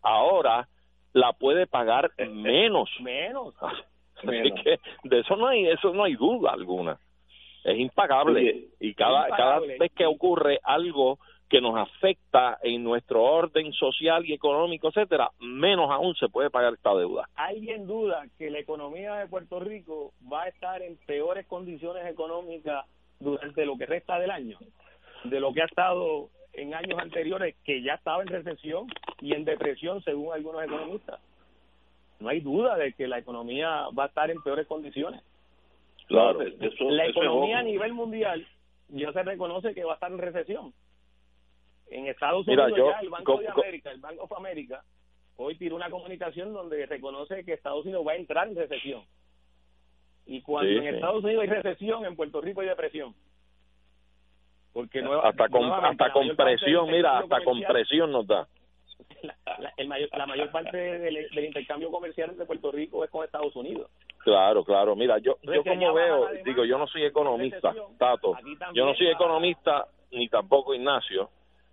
[0.02, 0.68] ahora
[1.12, 2.88] la puede pagar menos.
[3.00, 3.54] menos.
[4.22, 6.98] Así que de eso no hay, eso no hay duda alguna.
[7.64, 11.18] Es impagable y cada cada vez que ocurre algo
[11.52, 16.72] que nos afecta en nuestro orden social y económico, etcétera, menos aún se puede pagar
[16.72, 17.28] esta deuda.
[17.34, 22.86] ¿Alguien duda que la economía de Puerto Rico va a estar en peores condiciones económicas
[23.20, 24.56] durante lo que resta del año?
[25.24, 28.86] De lo que ha estado en años anteriores, que ya estaba en recesión
[29.20, 31.20] y en depresión, según algunos economistas.
[32.22, 35.22] No hay duda de que la economía va a estar en peores condiciones.
[36.06, 38.46] Claro, la economía a nivel mundial
[38.88, 40.72] ya se reconoce que va a estar en recesión
[41.92, 44.82] en Estados Unidos ya el Banco de América, el Banco of America,
[45.36, 49.02] hoy tiró una comunicación donde reconoce que Estados Unidos va a entrar en recesión.
[50.26, 53.14] Y cuando en Estados Unidos hay recesión, en Puerto Rico hay depresión.
[54.72, 58.48] Porque no, hasta con, hasta compresión, mira, hasta compresión nos da.
[59.22, 63.54] La, el mayor, la mayor parte del, intercambio comercial de Puerto Rico es con Estados
[63.56, 63.90] Unidos.
[64.18, 64.96] Claro, claro.
[64.96, 68.36] Mira, yo, yo como veo, digo, yo no soy economista, Tato.
[68.74, 71.30] Yo no soy economista, ni tampoco Ignacio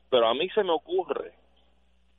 [0.09, 1.33] pero a mí se me ocurre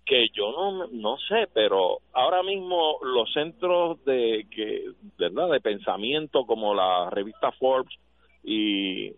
[0.07, 6.47] que yo no no sé, pero ahora mismo los centros de que verdad de pensamiento
[6.47, 7.95] como la revista Forbes
[8.43, 9.13] y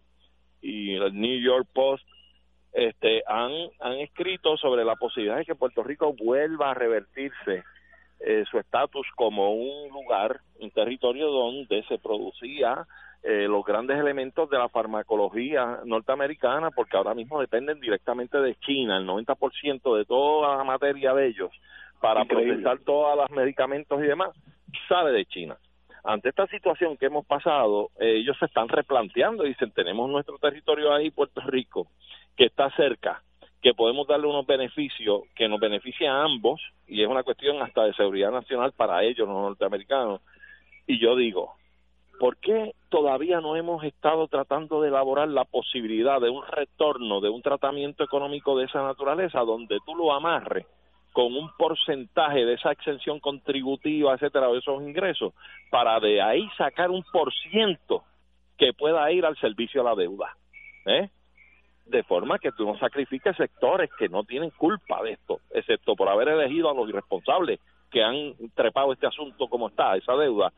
[0.60, 2.04] y el New York Post
[2.72, 7.64] este han han escrito sobre la posibilidad de que Puerto Rico vuelva a revertirse
[8.20, 12.86] eh, su estatus como un lugar, un territorio donde se producía
[13.22, 18.96] eh, los grandes elementos de la farmacología norteamericana, porque ahora mismo dependen directamente de China,
[18.96, 21.50] el 90% de toda la materia de ellos
[22.00, 24.30] para procesar todos los medicamentos y demás
[24.88, 25.56] sale de China.
[26.04, 30.36] Ante esta situación que hemos pasado, eh, ellos se están replanteando y dicen, tenemos nuestro
[30.38, 31.86] territorio ahí, Puerto Rico,
[32.36, 33.22] que está cerca,
[33.60, 37.84] que podemos darle unos beneficios que nos beneficia a ambos, y es una cuestión hasta
[37.84, 40.20] de seguridad nacional para ellos, los norteamericanos.
[40.88, 41.54] Y yo digo,
[42.18, 47.28] ¿por qué todavía no hemos estado tratando de elaborar la posibilidad de un retorno, de
[47.28, 50.66] un tratamiento económico de esa naturaleza, donde tú lo amarres
[51.12, 55.34] con un porcentaje de esa exención contributiva, etcétera, de esos ingresos,
[55.70, 58.04] para de ahí sacar un por ciento
[58.56, 60.36] que pueda ir al servicio a la deuda.
[60.86, 61.10] ¿eh?
[61.86, 66.08] De forma que tú no sacrifiques sectores que no tienen culpa de esto, excepto por
[66.08, 70.52] haber elegido a los irresponsables que han trepado este asunto como está, esa deuda.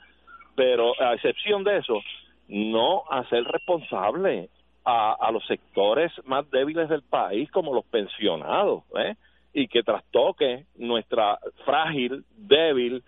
[0.55, 2.01] Pero a excepción de eso,
[2.47, 4.51] no hacer responsable
[4.85, 9.17] a, a los sectores más débiles del país como los pensionados, ¿eh?
[9.55, 13.03] Y que trastoque nuestra frágil, débil,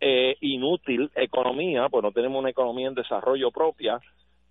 [0.00, 4.00] eh, inútil economía, pues no tenemos una economía en desarrollo propia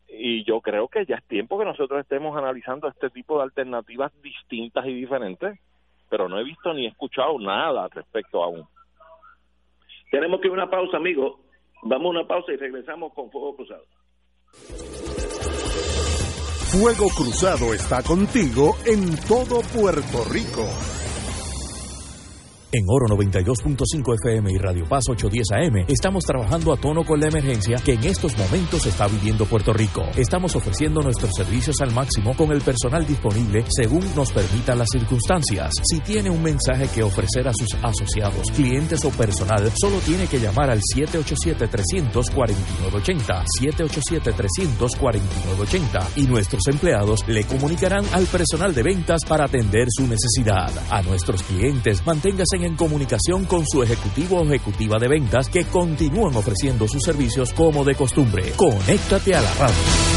[0.10, 4.12] y yo creo que ya es tiempo que nosotros estemos analizando este tipo de alternativas
[4.22, 5.58] distintas y diferentes,
[6.10, 8.67] pero no he visto ni he escuchado nada al respecto aún.
[10.12, 11.39] Tenemos que ir a una pausa, amigo.
[11.84, 13.86] Vamos a una pausa y regresamos con Fuego Cruzado.
[16.72, 20.96] Fuego Cruzado está contigo en todo Puerto Rico.
[22.69, 27.30] En Oro 92.5 FM y Radio Paz 810 AM estamos trabajando a tono con la
[27.30, 30.03] emergencia que en estos momentos está viviendo Puerto Rico.
[30.17, 35.71] Estamos ofreciendo nuestros servicios al máximo con el personal disponible según nos permitan las circunstancias.
[35.82, 40.41] Si tiene un mensaje que ofrecer a sus asociados, clientes o personal, solo tiene que
[40.41, 49.88] llamar al 787-349-80, 787-349-80 y nuestros empleados le comunicarán al personal de ventas para atender
[49.89, 50.69] su necesidad.
[50.89, 56.36] A nuestros clientes, manténgase en comunicación con su ejecutivo o ejecutiva de ventas que continúan
[56.36, 58.52] ofreciendo sus servicios como de costumbre.
[58.56, 60.16] Conéctate a la radio.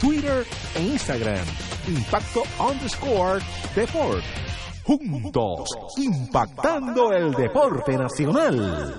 [0.00, 0.44] Twitter
[0.76, 1.44] e Instagram,
[1.86, 3.40] Impacto underscore
[3.74, 4.24] Deport
[4.88, 8.94] juntos, impactando el deporte nacional.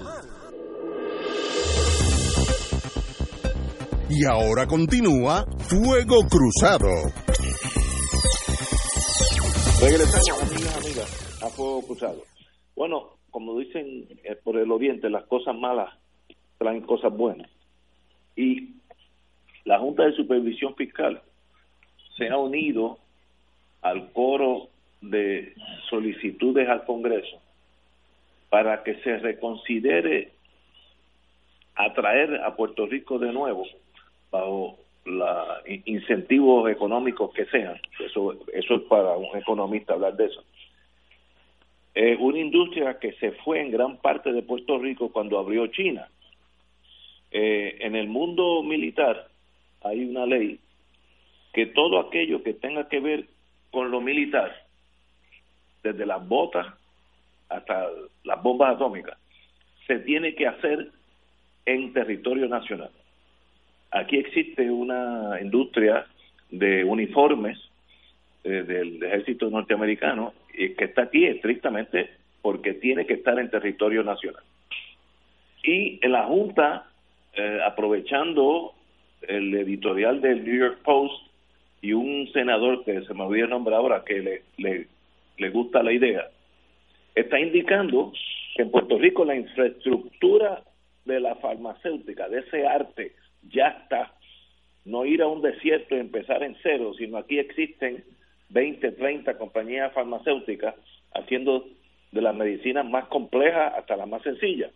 [4.08, 6.90] Y ahora continúa Fuego Cruzado.
[9.82, 12.22] Regresamos, amigas, amigas, a Fuego Cruzado.
[12.76, 15.90] Bueno, como dicen eh, por el Oriente, las cosas malas
[16.60, 17.50] traen cosas buenas.
[18.36, 18.79] Y
[19.70, 21.22] la Junta de Supervisión Fiscal
[22.18, 22.98] se ha unido
[23.84, 25.54] al coro de
[25.92, 27.40] solicitudes al Congreso
[28.50, 30.32] para que se reconsidere
[31.76, 33.64] atraer a Puerto Rico de nuevo
[34.32, 35.38] bajo los
[35.86, 37.80] incentivos económicos que sean.
[38.00, 40.44] Eso, eso es para un economista hablar de eso.
[41.94, 46.10] Es una industria que se fue en gran parte de Puerto Rico cuando abrió China.
[47.30, 49.29] Eh, en el mundo militar
[49.82, 50.60] hay una ley
[51.54, 53.26] que todo aquello que tenga que ver
[53.72, 54.66] con lo militar
[55.84, 56.68] desde las botas
[57.50, 57.88] hasta
[58.24, 59.18] las bombas atómicas,
[59.88, 60.92] se tiene que hacer
[61.66, 62.92] en territorio nacional.
[63.92, 66.06] Aquí existe una industria
[66.52, 67.58] de uniformes
[68.44, 72.10] eh, del ejército norteamericano y que está aquí estrictamente
[72.42, 74.44] porque tiene que estar en territorio nacional.
[75.64, 76.88] Y la Junta,
[77.34, 78.74] eh, aprovechando
[79.22, 81.14] el editorial del New York Post
[81.82, 84.88] y un senador que se me olvidó el ahora, que le, le
[85.40, 86.30] le gusta la idea,
[87.16, 88.12] está indicando
[88.56, 90.64] que en Puerto Rico la infraestructura
[91.06, 93.14] de la farmacéutica, de ese arte,
[93.50, 94.14] ya está.
[94.86, 98.04] No ir a un desierto y empezar en cero, sino aquí existen
[98.50, 100.76] 20, 30 compañías farmacéuticas
[101.14, 101.66] haciendo
[102.12, 104.72] de las medicinas más complejas hasta las más sencillas.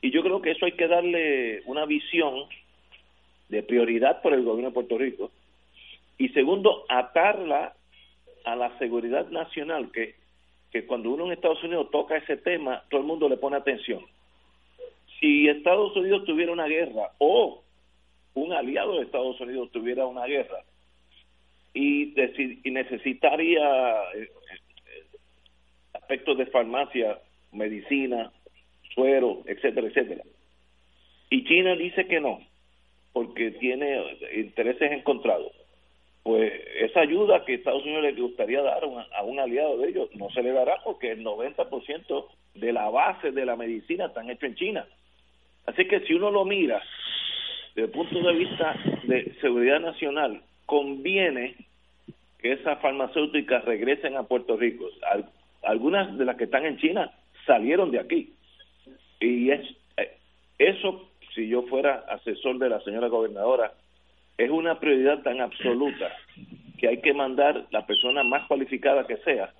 [0.00, 2.46] Y yo creo que eso hay que darle una visión
[3.52, 5.30] de prioridad por el gobierno de Puerto Rico.
[6.18, 7.74] Y segundo, atarla
[8.44, 10.16] a la seguridad nacional, que
[10.72, 14.00] que cuando uno en Estados Unidos toca ese tema, todo el mundo le pone atención.
[15.20, 17.62] Si Estados Unidos tuviera una guerra o
[18.34, 20.64] un aliado de Estados Unidos tuviera una guerra
[21.74, 22.14] y,
[22.64, 24.30] y necesitaría eh, eh,
[25.92, 27.18] aspectos de farmacia,
[27.52, 28.32] medicina,
[28.94, 30.22] suero, etcétera, etcétera.
[31.28, 32.40] Y China dice que no,
[33.12, 35.52] porque tiene intereses encontrados
[36.22, 40.30] pues esa ayuda que Estados Unidos le gustaría dar a un, aliado de ellos no
[40.30, 44.54] se le dará porque el 90% de la base de la medicina están hecho en
[44.54, 44.86] China.
[45.66, 46.82] Así que si uno lo mira
[47.74, 51.56] desde el punto de vista de seguridad nacional, conviene
[52.38, 54.86] que esas farmacéuticas regresen a Puerto Rico.
[55.62, 57.10] algunas de las que están en China
[57.46, 58.32] salieron de aquí.
[59.20, 59.60] Y es,
[59.96, 60.16] eh,
[60.58, 63.72] eso, si yo fuera asesor de la señora gobernadora,
[64.38, 66.10] es una prioridad tan absoluta
[66.78, 69.52] que hay que mandar la persona más cualificada que sea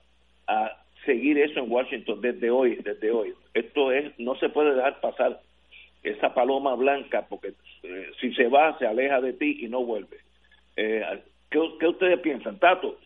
[0.47, 3.35] a seguir eso en Washington desde hoy, desde hoy.
[3.55, 5.41] Esto es, no se puede dejar pasar
[6.03, 7.53] esa paloma blanca porque
[7.83, 10.19] eh, si se va se aleja de ti y no vuelve.
[10.77, 11.05] Eh,
[11.51, 12.99] ¿qué, ustedes piensan, Tato?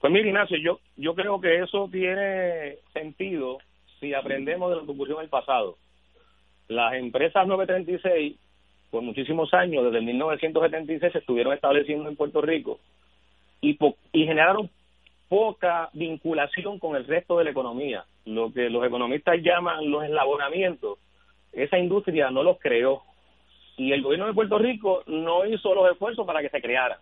[0.00, 3.58] Pues mira, Ignacio, yo, yo creo que eso tiene sentido
[4.00, 5.76] si aprendemos de lo que ocurrió en el pasado.
[6.68, 8.36] Las empresas 936
[8.92, 12.78] por muchísimos años, desde 1976, se estuvieron estableciendo en Puerto Rico
[13.62, 13.78] y,
[14.12, 14.68] y generaron
[15.30, 18.04] poca vinculación con el resto de la economía.
[18.26, 20.98] Lo que los economistas llaman los eslabonamientos,
[21.52, 23.02] esa industria no los creó.
[23.78, 26.98] Y el gobierno de Puerto Rico no hizo los esfuerzos para que se crearan.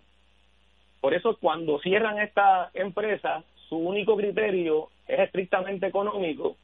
[1.00, 6.56] Por eso cuando cierran esta empresa, su único criterio es estrictamente económico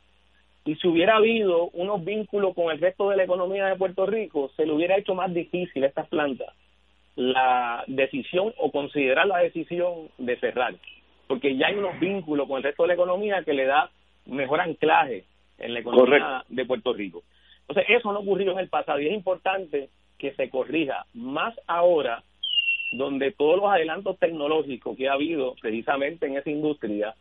[0.66, 4.50] y si hubiera habido unos vínculos con el resto de la economía de Puerto Rico,
[4.56, 6.48] se le hubiera hecho más difícil a estas plantas
[7.14, 10.74] la decisión o considerar la decisión de cerrar,
[11.28, 13.90] porque ya hay unos vínculos con el resto de la economía que le da
[14.26, 15.24] mejor anclaje
[15.58, 17.22] en la economía de Puerto Rico.
[17.60, 19.88] Entonces, eso no ocurrió en el pasado y es importante
[20.18, 22.22] que se corrija, más ahora
[22.92, 27.14] donde todos los adelantos tecnológicos que ha habido precisamente en esa industria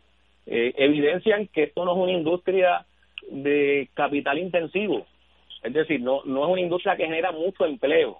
[0.46, 2.86] eh, evidencian que esto no es una industria
[3.30, 5.06] de capital intensivo.
[5.62, 8.18] Es decir, no, no es una industria que genera mucho empleo,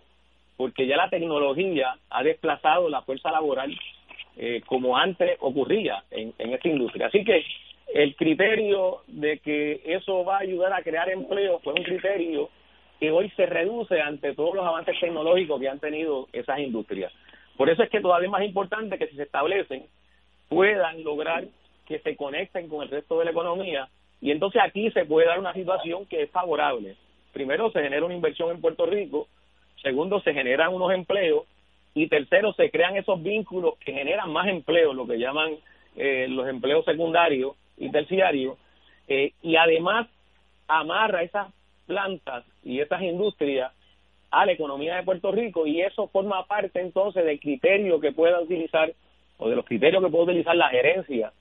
[0.56, 3.76] porque ya la tecnología ha desplazado la fuerza laboral
[4.36, 7.06] eh, como antes ocurría en, en esta industria.
[7.06, 7.44] Así que
[7.94, 12.50] el criterio de que eso va a ayudar a crear empleo fue un criterio
[12.98, 17.12] que hoy se reduce ante todos los avances tecnológicos que han tenido esas industrias.
[17.56, 19.84] Por eso es que todavía es más importante que si se establecen
[20.48, 21.44] puedan lograr
[21.86, 23.88] que se conecten con el resto de la economía
[24.20, 26.96] y entonces aquí se puede dar una situación que es favorable.
[27.32, 29.28] Primero, se genera una inversión en Puerto Rico.
[29.82, 31.44] Segundo, se generan unos empleos.
[31.94, 35.56] Y tercero, se crean esos vínculos que generan más empleos, lo que llaman
[35.96, 38.58] eh, los empleos secundarios y terciarios.
[39.08, 40.08] Eh, y además,
[40.66, 41.52] amarra esas
[41.86, 43.72] plantas y esas industrias
[44.30, 48.40] a la economía de Puerto Rico y eso forma parte entonces del criterio que pueda
[48.40, 48.92] utilizar
[49.38, 51.32] o de los criterios que puede utilizar la gerencia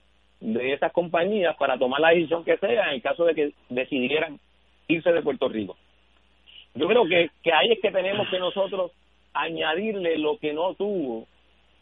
[0.46, 4.38] de esas compañías para tomar la decisión que sea en el caso de que decidieran
[4.86, 5.76] irse de Puerto Rico.
[6.74, 8.92] Yo creo que, que ahí es que tenemos que nosotros
[9.34, 11.26] añadirle lo que no tuvo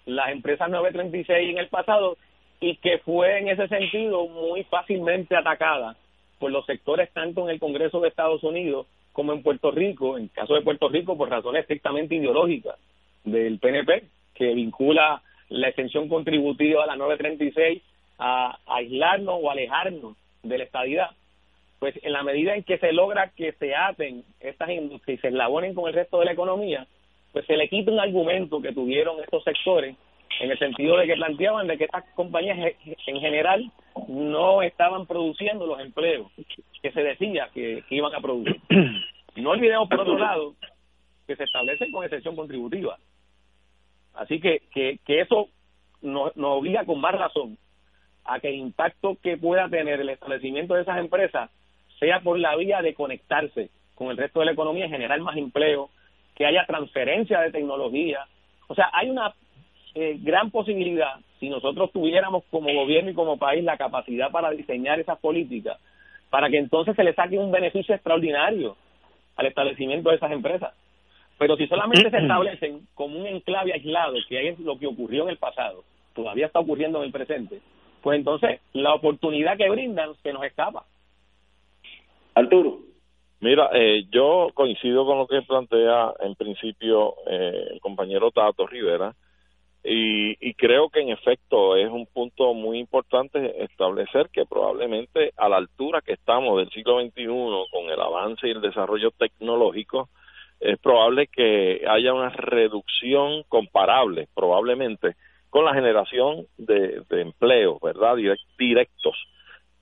[0.06, 2.16] las empresas 936 en el pasado
[2.58, 5.96] y que fue en ese sentido muy fácilmente atacada
[6.38, 10.24] por los sectores tanto en el Congreso de Estados Unidos como en Puerto Rico, en
[10.24, 12.76] el caso de Puerto Rico por razones estrictamente ideológicas
[13.24, 14.04] del PNP,
[14.34, 17.82] que vincula la extensión contributiva a la 936
[18.18, 21.10] a, aislarnos o alejarnos de la estadidad,
[21.78, 25.28] pues en la medida en que se logra que se aten estas industrias y se
[25.28, 26.86] eslabonen con el resto de la economía,
[27.32, 29.96] pues se le quita un argumento que tuvieron estos sectores
[30.40, 32.58] en el sentido de que planteaban de que estas compañías
[33.06, 33.70] en general
[34.08, 36.30] no estaban produciendo los empleos
[36.82, 38.60] que se decía que, iban a producir.
[39.36, 40.54] No olvidemos, por otro lado,
[41.26, 42.96] que se establecen con excepción contributiva.
[44.14, 45.48] Así que, que, que eso
[46.02, 47.58] nos, nos obliga con más razón
[48.24, 51.50] a que el impacto que pueda tener el establecimiento de esas empresas
[51.98, 55.36] sea por la vía de conectarse con el resto de la economía y generar más
[55.36, 55.90] empleo,
[56.34, 58.26] que haya transferencia de tecnología.
[58.66, 59.34] O sea, hay una
[59.94, 64.98] eh, gran posibilidad, si nosotros tuviéramos como gobierno y como país la capacidad para diseñar
[64.98, 65.78] esas políticas,
[66.30, 68.76] para que entonces se le saque un beneficio extraordinario
[69.36, 70.74] al establecimiento de esas empresas.
[71.38, 75.30] Pero si solamente se establecen como un enclave aislado, que es lo que ocurrió en
[75.30, 77.60] el pasado, todavía está ocurriendo en el presente,
[78.04, 80.84] pues entonces la oportunidad que brindan se nos escapa.
[82.34, 82.80] Arturo.
[83.40, 89.14] Mira, eh, yo coincido con lo que plantea en principio eh, el compañero Tato Rivera.
[89.82, 95.48] Y, y, creo que en efecto es un punto muy importante establecer que probablemente a
[95.48, 97.26] la altura que estamos del siglo XXI
[97.70, 100.08] con el avance y el desarrollo tecnológico,
[100.60, 105.16] es probable que haya una reducción comparable, probablemente,
[105.54, 108.16] con la generación de, de empleos, ¿verdad?
[108.58, 109.14] directos.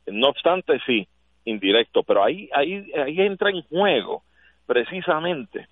[0.07, 1.09] No obstante, sí,
[1.47, 4.23] indirecto, pero ahí, ahí, ahí entra en juego
[4.67, 5.67] precisamente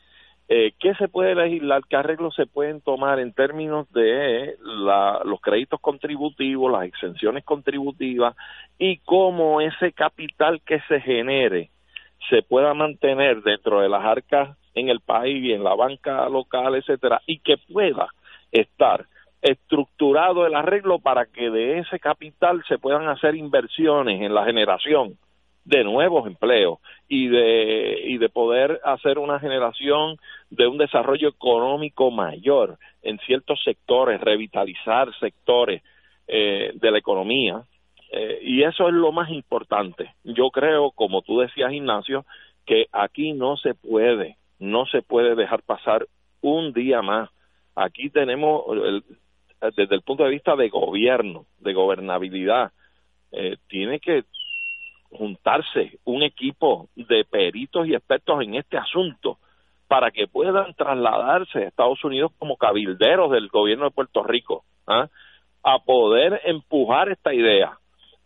[0.48, 5.38] eh, qué se puede legislar, qué arreglos se pueden tomar en términos de la, los
[5.42, 8.34] créditos contributivos, las exenciones contributivas
[8.78, 11.68] y cómo ese capital que se genere
[12.30, 16.74] se pueda mantener dentro de las arcas en el país y en la banca local,
[16.74, 18.08] etcétera, y que pueda
[18.50, 19.04] estar
[19.42, 25.16] estructurado el arreglo para que de ese capital se puedan hacer inversiones en la generación
[25.64, 26.78] de nuevos empleos
[27.08, 30.16] y de y de poder hacer una generación
[30.50, 35.82] de un desarrollo económico mayor en ciertos sectores revitalizar sectores
[36.26, 37.62] eh, de la economía.
[38.12, 40.14] Eh, y eso es lo más importante.
[40.24, 42.24] Yo creo como tú decías Ignacio
[42.66, 46.06] que aquí no se puede no se puede dejar pasar
[46.42, 47.30] un día más.
[47.74, 48.64] Aquí tenemos
[49.60, 52.72] desde el punto de vista de gobierno de gobernabilidad
[53.32, 54.24] eh, tiene que
[55.10, 59.38] juntarse un equipo de peritos y expertos en este asunto
[59.88, 65.08] para que puedan trasladarse a Estados Unidos como cabilderos del gobierno de Puerto Rico ¿ah?
[65.64, 67.76] a poder empujar esta idea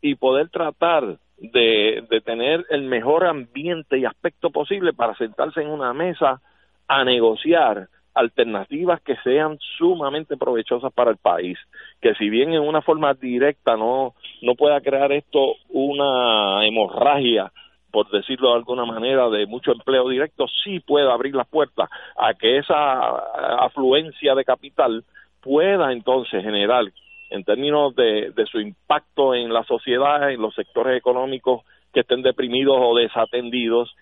[0.02, 5.68] y poder tratar de, de tener el mejor ambiente y aspecto posible para sentarse en
[5.68, 6.40] una mesa
[6.86, 11.58] a negociar alternativas que sean sumamente provechosas para el país,
[12.00, 17.50] que si bien en una forma directa no, no pueda crear esto una hemorragia,
[17.90, 22.34] por decirlo de alguna manera, de mucho empleo directo, sí puede abrir las puertas a
[22.34, 25.04] que esa afluencia de capital
[25.40, 26.84] pueda entonces generar,
[27.30, 31.62] en términos de, de su impacto en la sociedad, en los sectores económicos
[31.92, 33.94] que estén deprimidos o desatendidos,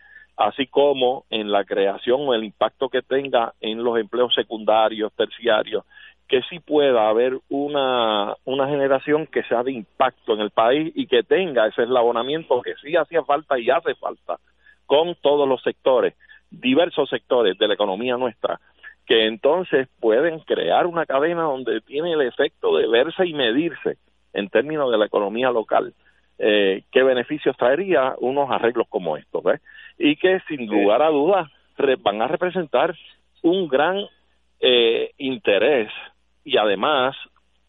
[0.42, 5.84] así como en la creación o el impacto que tenga en los empleos secundarios, terciarios,
[6.26, 11.06] que sí pueda haber una, una generación que sea de impacto en el país y
[11.06, 14.38] que tenga ese eslabonamiento que sí hacía falta y hace falta
[14.84, 16.14] con todos los sectores,
[16.50, 18.60] diversos sectores de la economía nuestra,
[19.06, 23.96] que entonces pueden crear una cadena donde tiene el efecto de verse y medirse
[24.32, 25.94] en términos de la economía local.
[26.38, 29.60] Eh, qué beneficios traería unos arreglos como estos, ¿ves?
[29.98, 31.48] y que sin lugar a dudas
[32.00, 32.96] van a representar
[33.42, 34.04] un gran
[34.60, 35.90] eh, interés
[36.44, 37.16] y además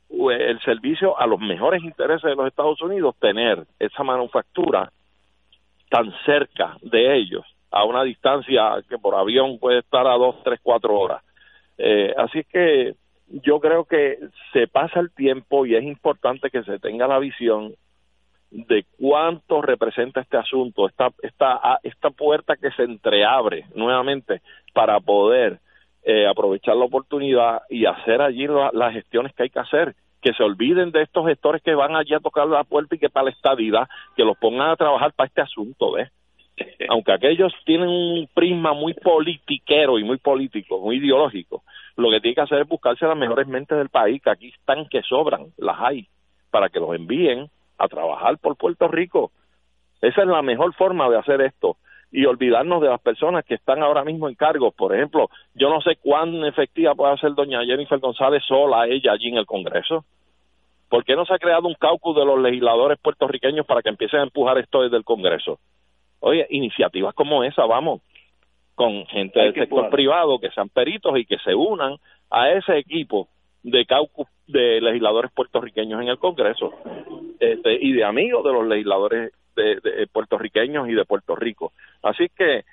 [0.09, 4.91] el servicio a los mejores intereses de los Estados Unidos tener esa manufactura
[5.89, 10.59] tan cerca de ellos a una distancia que por avión puede estar a dos, tres,
[10.61, 11.23] cuatro horas.
[11.77, 12.93] Eh, así que
[13.27, 14.19] yo creo que
[14.51, 17.73] se pasa el tiempo y es importante que se tenga la visión
[18.53, 24.41] de cuánto representa este asunto, esta, esta, esta puerta que se entreabre nuevamente
[24.73, 25.59] para poder
[26.03, 30.43] eh, aprovechar la oportunidad y hacer allí las gestiones que hay que hacer, que se
[30.43, 33.31] olviden de estos gestores que van allí a tocar la puerta y que para la
[33.31, 36.11] estadidad, que los pongan a trabajar para este asunto, ¿ves?
[36.89, 41.63] Aunque aquellos tienen un prisma muy politiquero y muy político, muy ideológico,
[41.95, 44.87] lo que tiene que hacer es buscarse las mejores mentes del país, que aquí están
[44.87, 46.07] que sobran, las hay,
[46.51, 49.31] para que los envíen a trabajar por Puerto Rico.
[50.01, 51.77] Esa es la mejor forma de hacer esto
[52.11, 54.71] y olvidarnos de las personas que están ahora mismo en cargo.
[54.71, 59.29] Por ejemplo, yo no sé cuán efectiva puede ser doña Jennifer González sola, ella allí
[59.29, 60.05] en el Congreso.
[60.89, 64.19] ¿Por qué no se ha creado un caucus de los legisladores puertorriqueños para que empiecen
[64.19, 65.57] a empujar esto desde el Congreso?
[66.19, 68.01] Oye, iniciativas como esa, vamos,
[68.75, 71.97] con gente del sector privado que sean peritos y que se unan
[72.29, 73.27] a ese equipo
[73.63, 76.71] de caucus de legisladores puertorriqueños en el Congreso
[77.39, 81.73] este, y de amigos de los legisladores de, puertorriqueños y de Puerto Rico.
[82.01, 82.63] Así que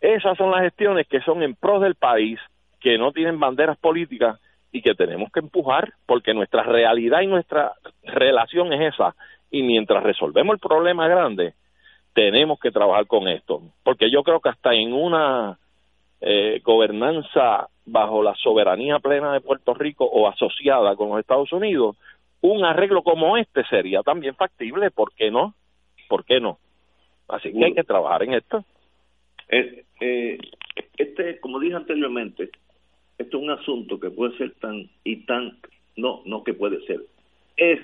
[0.00, 2.38] esas son las gestiones que son en pros del país,
[2.80, 4.40] que no tienen banderas políticas
[4.70, 7.72] y que tenemos que empujar porque nuestra realidad y nuestra
[8.04, 9.14] relación es esa.
[9.50, 11.54] Y mientras resolvemos el problema grande,
[12.14, 13.62] tenemos que trabajar con esto.
[13.82, 15.58] Porque yo creo que hasta en una
[16.20, 21.96] eh, gobernanza bajo la soberanía plena de Puerto Rico o asociada con los Estados Unidos,
[22.40, 25.54] un arreglo como este sería también factible, ¿por qué no?
[26.08, 26.58] ¿Por qué no?
[27.28, 28.64] Así que hay que trabajar en esto.
[29.48, 30.38] Eh, eh,
[30.96, 32.50] este, como dije anteriormente,
[33.18, 35.58] esto es un asunto que puede ser tan y tan,
[35.96, 37.00] no, no que puede ser,
[37.56, 37.80] es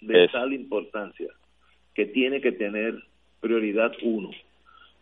[0.00, 1.28] de tal importancia
[1.94, 2.94] que tiene que tener
[3.40, 4.30] prioridad uno.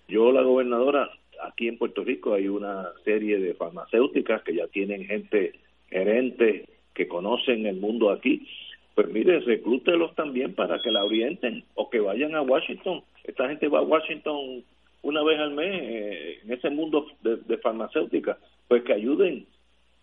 [0.09, 1.11] Yo, la gobernadora,
[1.43, 5.53] aquí en Puerto Rico hay una serie de farmacéuticas que ya tienen gente
[5.89, 8.47] gerente que conocen el mundo aquí,
[8.95, 13.03] pues mire, reclútelos también para que la orienten o que vayan a Washington.
[13.25, 14.65] Esta gente va a Washington
[15.03, 18.39] una vez al mes eh, en ese mundo de, farmacéutica,
[18.69, 19.47] pues que ayuden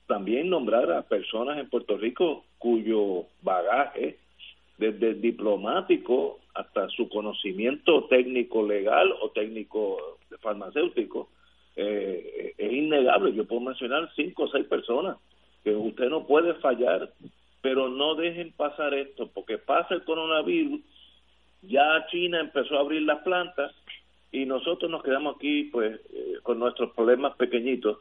[0.07, 4.17] también nombrar a personas en Puerto Rico cuyo bagaje,
[4.77, 11.29] desde diplomático hasta su conocimiento técnico legal o técnico farmacéutico,
[11.75, 13.33] eh, es innegable.
[13.33, 15.17] Yo puedo mencionar cinco o seis personas
[15.63, 17.11] que usted no puede fallar,
[17.61, 20.81] pero no dejen pasar esto, porque pasa el coronavirus,
[21.61, 23.71] ya China empezó a abrir las plantas
[24.31, 27.99] y nosotros nos quedamos aquí pues eh, con nuestros problemas pequeñitos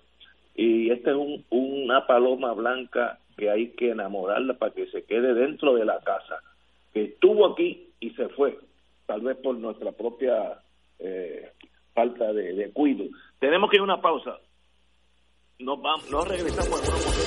[0.54, 5.34] y esta es un, una paloma blanca que hay que enamorarla para que se quede
[5.34, 6.40] dentro de la casa,
[6.94, 8.58] que estuvo aquí y se fue,
[9.06, 10.60] tal vez por nuestra propia
[10.98, 11.52] eh,
[11.94, 13.04] falta de, de cuido.
[13.38, 14.38] Tenemos que ir a una pausa.
[15.58, 17.26] Nos, vamos, nos regresamos en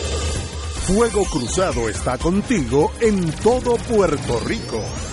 [0.95, 5.08] Fuego Cruzado está contigo en todo Puerto Rico.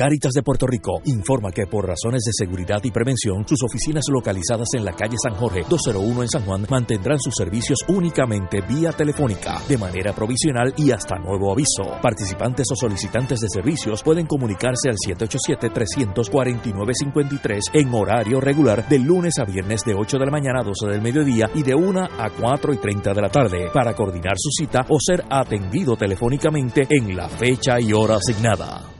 [0.00, 4.68] Caritas de Puerto Rico informa que por razones de seguridad y prevención, sus oficinas localizadas
[4.72, 9.60] en la calle San Jorge 201 en San Juan mantendrán sus servicios únicamente vía telefónica,
[9.68, 11.82] de manera provisional y hasta nuevo aviso.
[12.00, 19.44] Participantes o solicitantes de servicios pueden comunicarse al 787-349-53 en horario regular de lunes a
[19.44, 22.72] viernes de 8 de la mañana a 12 del mediodía y de 1 a 4
[22.72, 27.28] y 30 de la tarde para coordinar su cita o ser atendido telefónicamente en la
[27.28, 28.99] fecha y hora asignada.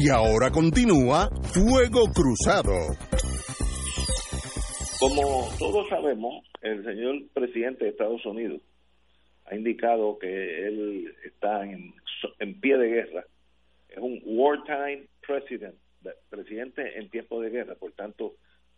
[0.00, 2.94] Y ahora continúa Fuego Cruzado.
[5.00, 8.60] Como todos sabemos, el señor presidente de Estados Unidos
[9.46, 11.94] ha indicado que él está en,
[12.60, 13.24] pie de guerra.
[13.88, 15.74] Es un wartime president,
[16.30, 18.34] presidente en tiempo de guerra, por tanto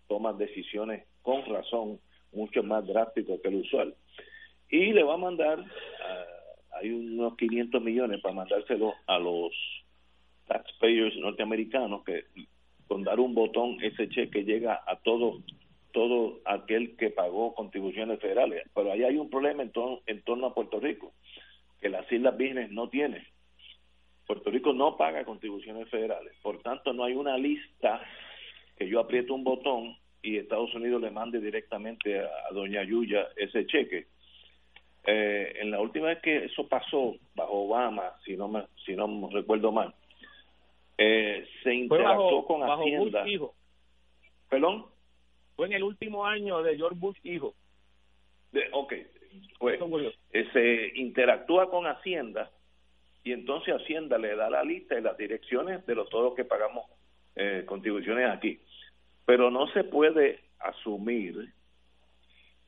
[0.09, 2.01] toma decisiones con razón
[2.33, 3.95] mucho más drásticas que el usual.
[4.71, 5.62] Y le va a mandar,
[6.81, 9.53] hay unos 500 millones para mandárselo a los
[10.51, 12.25] taxpayers norteamericanos que
[12.89, 15.39] con dar un botón ese cheque llega a todo
[15.93, 18.63] todo aquel que pagó contribuciones federales.
[18.75, 19.73] Pero ahí hay un problema en,
[20.07, 21.13] en torno a Puerto Rico,
[21.81, 23.25] que las Islas Vírgenes no tienen.
[24.27, 26.33] Puerto Rico no paga contribuciones federales.
[26.43, 28.01] Por tanto, no hay una lista
[28.77, 33.67] que yo aprieto un botón y Estados Unidos le mande directamente a, doña Yuya ese
[33.67, 34.07] cheque.
[35.05, 39.29] Eh, en la última vez que eso pasó bajo Obama, si no me, si no
[39.33, 39.95] recuerdo mal,
[41.03, 43.23] eh, se interactuó con Hacienda.
[43.23, 43.55] Bush hijo.
[44.51, 44.85] ¿Perdón?
[45.57, 47.55] Fue en el último año de George Bush hijo.
[48.53, 48.93] De, ok,
[49.59, 49.81] pues
[50.33, 52.51] eh, se interactúa con Hacienda
[53.25, 56.85] y entonces Hacienda le da la lista y las direcciones de los todos que pagamos
[57.35, 58.61] eh, contribuciones aquí.
[59.25, 61.51] Pero no se puede asumir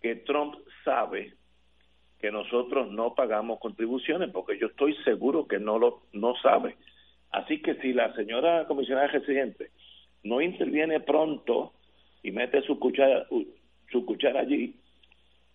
[0.00, 0.54] que Trump
[0.84, 1.34] sabe
[2.18, 6.76] que nosotros no pagamos contribuciones, porque yo estoy seguro que no lo no sabe.
[7.32, 9.70] Así que si la señora comisionada residente
[10.22, 11.72] no interviene pronto
[12.22, 13.26] y mete su cuchara,
[13.90, 14.76] su cuchara allí,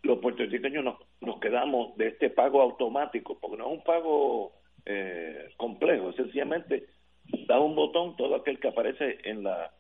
[0.03, 4.53] los puertorriqueños nos, nos quedamos de este pago automático, porque no es un pago
[4.85, 6.87] eh, complejo, sencillamente
[7.47, 9.71] da un botón, todo aquel que aparece en la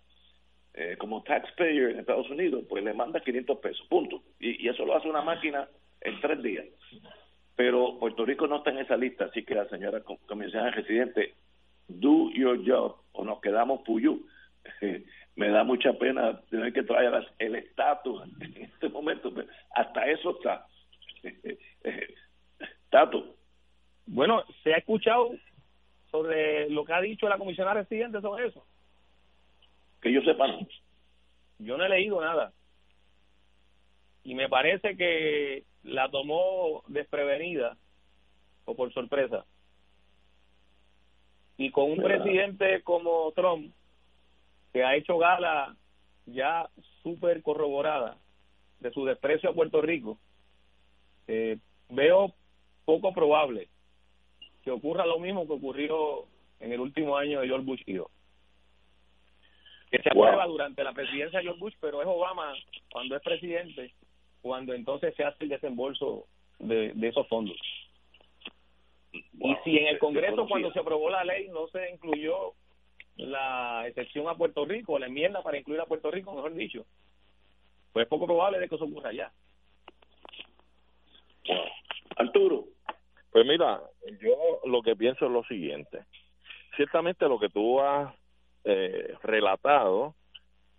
[0.73, 4.21] eh, como taxpayer en Estados Unidos, pues le manda 500 pesos, punto.
[4.39, 5.67] Y, y eso lo hace una máquina
[6.01, 6.65] en tres días.
[7.55, 11.33] Pero Puerto Rico no está en esa lista, así que la señora comisionada residente,
[11.87, 14.25] do your job o nos quedamos puyú.
[15.35, 20.31] Me da mucha pena tener que traer el estatus en este momento, pero hasta eso
[20.31, 20.65] está.
[22.89, 23.35] Tato.
[24.07, 25.31] Bueno, se ha escuchado
[26.09, 28.65] sobre lo que ha dicho la comisionada residente sobre eso.
[30.01, 30.67] Que yo sepa, no.
[31.59, 32.53] Yo no he leído nada.
[34.23, 37.77] Y me parece que la tomó desprevenida
[38.65, 39.45] o por sorpresa.
[41.57, 43.73] Y con un presidente como Trump,
[44.73, 45.75] que ha hecho gala
[46.25, 46.69] ya
[47.01, 48.17] súper corroborada
[48.79, 50.19] de su desprecio a Puerto Rico,
[51.27, 51.57] eh,
[51.89, 52.33] veo
[52.85, 53.69] poco probable
[54.63, 56.25] que ocurra lo mismo que ocurrió
[56.59, 61.59] en el último año de George Bush Que se aprueba durante la presidencia de George
[61.59, 62.53] Bush, pero es Obama
[62.91, 63.93] cuando es presidente,
[64.41, 66.25] cuando entonces se hace el desembolso
[66.59, 67.57] de, esos fondos.
[69.11, 72.53] Y si en el Congreso cuando se aprobó la ley no se incluyó
[73.15, 76.85] la excepción a Puerto Rico, la enmienda para incluir a Puerto Rico, mejor dicho,
[77.93, 79.31] pues es poco probable de que eso ocurra allá.
[82.15, 82.65] Arturo.
[83.31, 83.81] Pues mira,
[84.21, 86.05] yo lo que pienso es lo siguiente.
[86.75, 88.13] Ciertamente lo que tú has
[88.63, 90.15] eh, relatado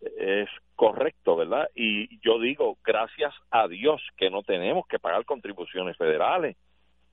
[0.01, 1.69] es correcto, ¿verdad?
[1.75, 6.57] Y yo digo, gracias a Dios que no tenemos que pagar contribuciones federales,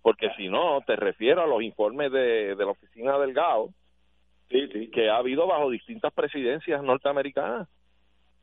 [0.05, 3.71] porque si no, te refiero a los informes de, de la oficina del GAO,
[4.47, 7.67] que ha habido bajo distintas presidencias norteamericanas,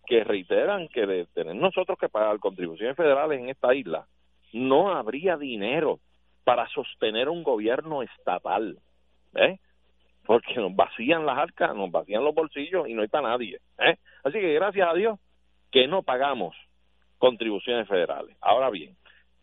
[0.04, 4.08] que reiteran que de tener nosotros que pagar contribuciones federales en esta isla,
[4.52, 6.00] no habría dinero
[6.42, 8.80] para sostener un gobierno estatal,
[9.36, 9.60] ¿eh?
[10.26, 13.98] Porque nos vacían las arcas, nos vacían los bolsillos y no hay para nadie, ¿eh?
[14.24, 15.20] Así que gracias a Dios
[15.70, 16.56] que no pagamos
[17.18, 18.36] contribuciones federales.
[18.40, 18.96] Ahora bien,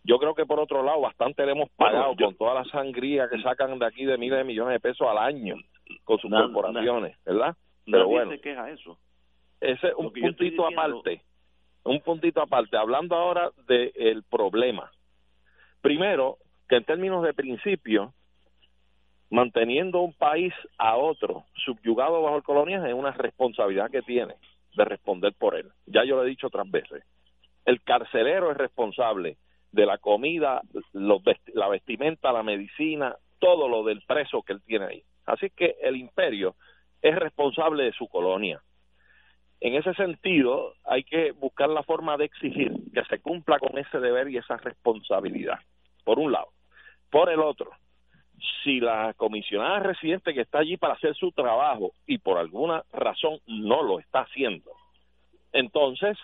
[0.04, 3.41] yo creo que por otro lado bastante le hemos pagado con toda la sangría que
[3.41, 5.56] sacan de aquí de miles de millones de pesos al año
[6.04, 7.56] con sus corporaciones, ¿verdad?
[7.86, 8.97] Pero bueno, se queja eso.
[9.60, 11.22] Ese un puntito aparte,
[11.84, 14.91] un puntito aparte, hablando ahora del problema.
[15.82, 16.38] Primero,
[16.68, 18.14] que en términos de principio,
[19.30, 24.36] manteniendo un país a otro subyugado bajo el colonial es una responsabilidad que tiene
[24.76, 25.70] de responder por él.
[25.86, 27.04] Ya yo lo he dicho otras veces.
[27.66, 29.38] El carcelero es responsable
[29.72, 30.62] de la comida,
[30.94, 31.22] los
[31.54, 35.04] la vestimenta, la medicina, todo lo del preso que él tiene ahí.
[35.26, 36.56] Así que el imperio
[37.02, 38.62] es responsable de su colonia.
[39.62, 44.00] En ese sentido, hay que buscar la forma de exigir que se cumpla con ese
[44.00, 45.60] deber y esa responsabilidad,
[46.04, 46.50] por un lado.
[47.12, 47.72] Por el otro,
[48.64, 53.40] si la comisionada residente que está allí para hacer su trabajo y por alguna razón
[53.48, 54.72] no lo está haciendo,
[55.52, 56.18] entonces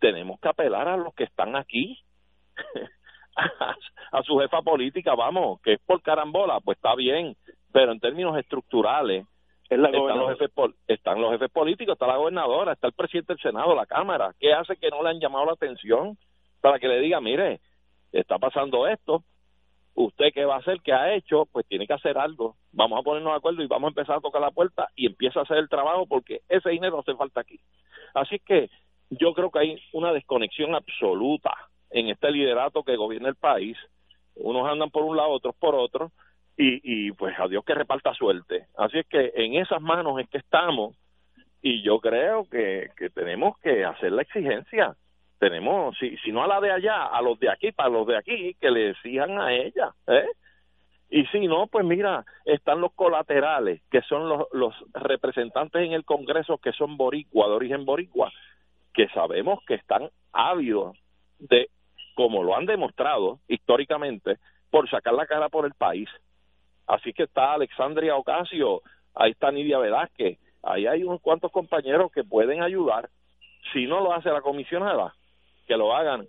[0.00, 1.98] tenemos que apelar a los que están aquí,
[4.12, 7.36] a, su jefa política, vamos, que es por carambola, pues está bien,
[7.72, 9.26] pero en términos estructurales,
[9.68, 10.50] están, los jefes,
[10.88, 14.52] están los jefes políticos, está la gobernadora, está el presidente del Senado, la Cámara, ¿qué
[14.52, 16.18] hace que no le han llamado la atención
[16.60, 17.60] para que le diga, mire,
[18.12, 19.22] está pasando esto,
[19.94, 22.56] usted qué va a hacer, qué ha hecho, pues tiene que hacer algo.
[22.72, 25.40] Vamos a ponernos de acuerdo y vamos a empezar a tocar la puerta y empieza
[25.40, 27.60] a hacer el trabajo porque ese dinero hace falta aquí.
[28.14, 28.68] Así que
[29.10, 31.52] yo creo que hay una desconexión absoluta
[31.90, 33.76] en este liderato que gobierna el país.
[34.34, 36.12] Unos andan por un lado, otros por otro,
[36.56, 38.66] y, y pues a Dios que reparta suerte.
[38.76, 40.96] Así es que en esas manos es que estamos
[41.62, 44.96] y yo creo que, que tenemos que hacer la exigencia
[45.40, 48.16] tenemos, si, si no a la de allá, a los de aquí, para los de
[48.18, 50.28] aquí, que le exijan a ella, ¿eh?
[51.08, 56.04] Y si no, pues mira, están los colaterales, que son los, los representantes en el
[56.04, 58.30] Congreso que son boricua, de origen boricua,
[58.92, 60.96] que sabemos que están ávidos
[61.38, 61.68] de,
[62.20, 64.36] como lo han demostrado históricamente,
[64.68, 66.06] por sacar la cara por el país.
[66.86, 68.82] Así que está Alexandria Ocasio,
[69.14, 73.08] ahí está Nidia Velázquez, ahí hay unos cuantos compañeros que pueden ayudar.
[73.72, 75.14] Si no lo hace la comisionada,
[75.66, 76.28] que lo hagan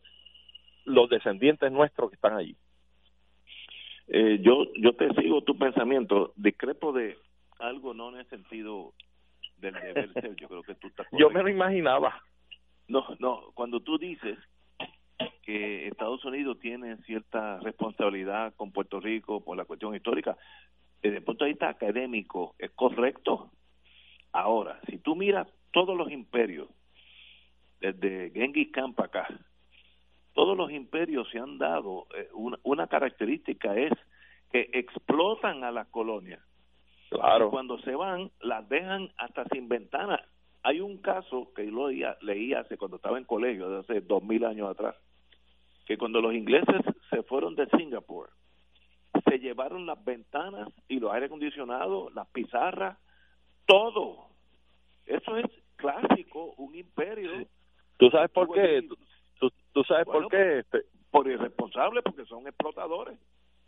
[0.86, 2.56] los descendientes nuestros que están allí.
[4.08, 7.18] Eh, yo yo te sigo tu pensamiento, discrepo de
[7.60, 8.94] algo no en el sentido
[9.58, 12.18] del deber ser, yo creo que tú estás Yo me lo imaginaba.
[12.88, 14.38] No, no, cuando tú dices
[15.52, 20.38] que Estados Unidos tiene cierta responsabilidad con Puerto Rico por la cuestión histórica,
[21.02, 23.52] desde el punto de vista académico, ¿es correcto?
[24.32, 26.70] Ahora, si tú miras todos los imperios
[27.82, 29.40] desde Genghis Khan para acá,
[30.34, 33.92] todos los imperios se han dado, eh, una, una característica es
[34.54, 36.40] que explotan a las colonias
[37.10, 37.50] Claro.
[37.50, 40.24] cuando se van, las dejan hasta sin ventana.
[40.64, 41.90] Hay un caso que yo
[42.22, 44.96] leí hace cuando estaba en colegio, hace dos mil años atrás,
[45.92, 48.30] que cuando los ingleses se fueron de Singapur,
[49.26, 52.98] se llevaron las ventanas y los aire acondicionados, las pizarras,
[53.66, 54.28] todo.
[55.06, 57.46] Eso es clásico, un imperio.
[57.98, 58.88] ¿Tú sabes por qué?
[59.74, 60.60] ¿Tú, sabes por qué?
[60.60, 63.20] Este, por irresponsables, porque son explotadores.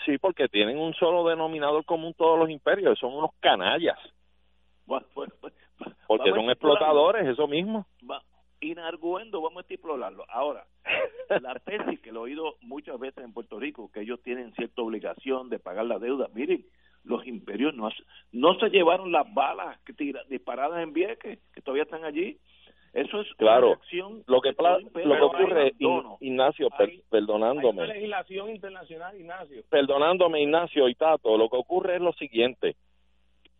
[0.05, 3.99] Sí, porque tienen un solo denominador común todos los imperios, son unos canallas.
[6.07, 7.85] porque son explotadores, eso mismo.
[8.09, 8.23] Va,
[8.63, 10.25] inarguendo, vamos a explorarlo.
[10.29, 10.65] Ahora,
[11.41, 14.81] la tesis que lo he oído muchas veces en Puerto Rico, que ellos tienen cierta
[14.81, 16.29] obligación de pagar la deuda.
[16.33, 16.65] Miren,
[17.03, 17.89] los imperios no,
[18.31, 19.93] no se llevaron las balas que
[20.29, 22.37] disparadas en Vieques, que todavía están allí.
[22.93, 23.79] Eso es claro.
[24.27, 25.73] lo que lo que ocurre,
[26.19, 26.69] Ignacio,
[27.09, 27.81] perdonándome.
[27.81, 29.63] Hay legislación internacional, Ignacio.
[29.67, 32.75] Perdonándome, Ignacio y Tato, lo que ocurre es lo siguiente.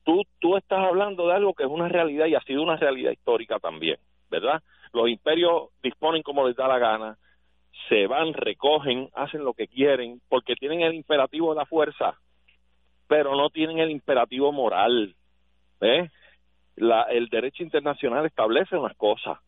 [0.04, 3.12] Tú, tú estás hablando de algo que es una realidad y ha sido una realidad
[3.12, 3.98] histórica también,
[4.30, 4.62] ¿verdad?
[4.94, 7.18] Los imperios disponen como les da la gana,
[7.90, 12.20] se van, recogen, hacen lo que quieren, porque tienen el imperativo de la fuerza,
[13.08, 15.16] pero no tienen el imperativo moral.
[15.82, 16.10] ¿eh?
[16.76, 19.40] La, el derecho internacional establece unas cosas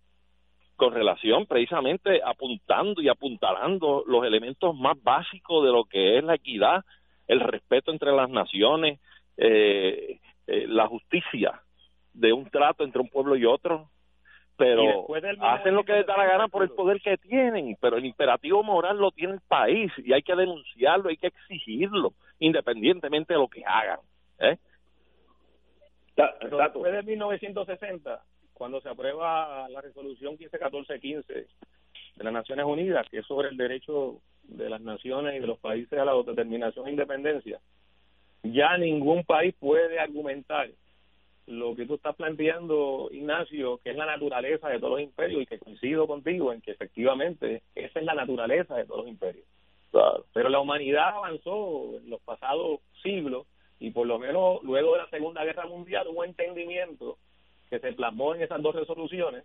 [0.75, 6.35] con relación precisamente apuntando y apuntalando los elementos más básicos de lo que es la
[6.35, 6.83] equidad,
[7.27, 8.99] el respeto entre las naciones,
[9.37, 11.61] eh, eh, la justicia
[12.13, 13.89] de un trato entre un pueblo y otro,
[14.57, 15.07] pero
[15.41, 18.63] hacen lo que les da la gana por el poder que tienen, pero el imperativo
[18.63, 23.47] moral lo tiene el país y hay que denunciarlo, hay que exigirlo, independientemente de lo
[23.47, 23.99] que hagan.
[24.39, 24.57] ¿eh?
[26.15, 31.33] después de 1960, cuando se aprueba la resolución 151415
[32.15, 35.59] de las Naciones Unidas, que es sobre el derecho de las naciones y de los
[35.59, 37.59] países a la autodeterminación e independencia,
[38.43, 40.69] ya ningún país puede argumentar
[41.47, 45.45] lo que tú estás planteando, Ignacio, que es la naturaleza de todos los imperios y
[45.45, 49.45] que coincido contigo en que efectivamente esa es la naturaleza de todos los imperios.
[50.33, 53.47] Pero la humanidad avanzó en los pasados siglos
[53.79, 57.17] y por lo menos luego de la Segunda Guerra Mundial hubo entendimiento
[57.69, 59.43] que se plasmó en esas dos resoluciones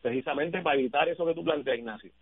[0.00, 2.12] precisamente para evitar eso que tú planteas, Ignacio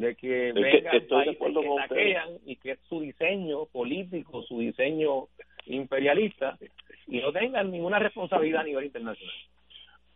[0.00, 5.28] de que vengan países que saquean y que su diseño político, su diseño
[5.66, 6.58] imperialista
[7.10, 9.34] y no tengan ninguna responsabilidad a nivel internacional.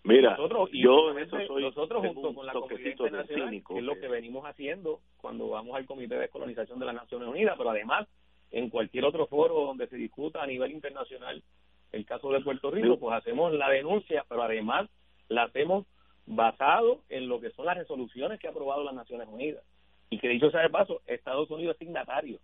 [0.05, 1.14] Mira, nosotros, yo
[1.61, 5.86] nosotros junto con la comunidad internacional, que es lo que venimos haciendo cuando vamos al
[5.86, 8.07] Comité de Descolonización de las Naciones Unidas, pero además
[8.51, 11.42] en cualquier otro foro donde se discuta a nivel internacional
[11.90, 14.90] el caso de Puerto Rico, pues hacemos la denuncia, pero además
[15.28, 15.86] la hacemos
[16.26, 19.62] basado en lo que son las resoluciones que ha aprobado las Naciones Unidas.
[20.11, 22.38] Y que dicho sea de paso, Estados Unidos es signatario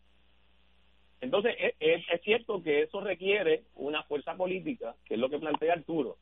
[1.20, 1.74] entonces, es,
[2.08, 6.16] es, cierto que eso requiere una fuerza política, que es lo que plantea Arturo.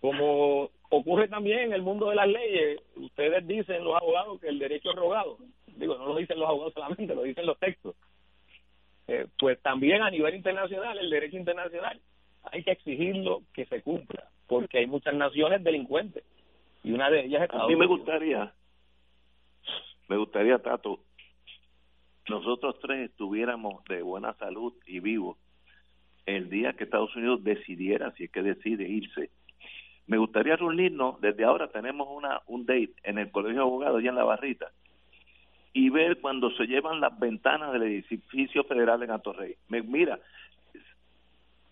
[0.00, 4.58] Como ocurre también en el mundo de las leyes, ustedes dicen los abogados que el
[4.58, 5.38] derecho es rogado.
[5.66, 7.96] Digo, no lo dicen los abogados solamente, lo dicen los textos.
[9.08, 12.00] Eh, pues también a nivel internacional, el derecho internacional,
[12.44, 16.24] hay que exigirlo que se cumpla, porque hay muchas naciones delincuentes
[16.82, 18.52] y una de ellas es A mí me gustaría,
[20.08, 21.00] me gustaría, Tato,
[22.28, 25.38] nosotros tres estuviéramos de buena salud y vivos
[26.26, 29.30] el día que Estados Unidos decidiera si es que decide irse.
[30.06, 34.10] Me gustaría reunirnos, desde ahora tenemos una un date en el Colegio de Abogados, allá
[34.10, 34.70] en La Barrita,
[35.72, 39.54] y ver cuando se llevan las ventanas del edificio federal en Atorrey.
[39.68, 40.18] Me, mira,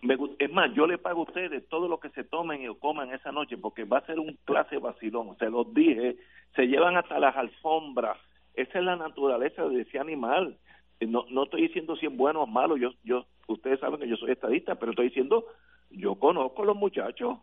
[0.02, 3.12] me, es más, yo le pago a ustedes todo lo que se tomen y coman
[3.12, 6.16] esa noche, porque va a ser un clase vacilón, se los dije,
[6.54, 8.18] se llevan hasta las alfombras
[8.56, 10.56] esa es la naturaleza de ese animal.
[11.00, 14.16] No, no estoy diciendo si es bueno o malo, yo, yo, ustedes saben que yo
[14.16, 15.46] soy estadista, pero estoy diciendo,
[15.90, 17.38] yo conozco a los muchachos.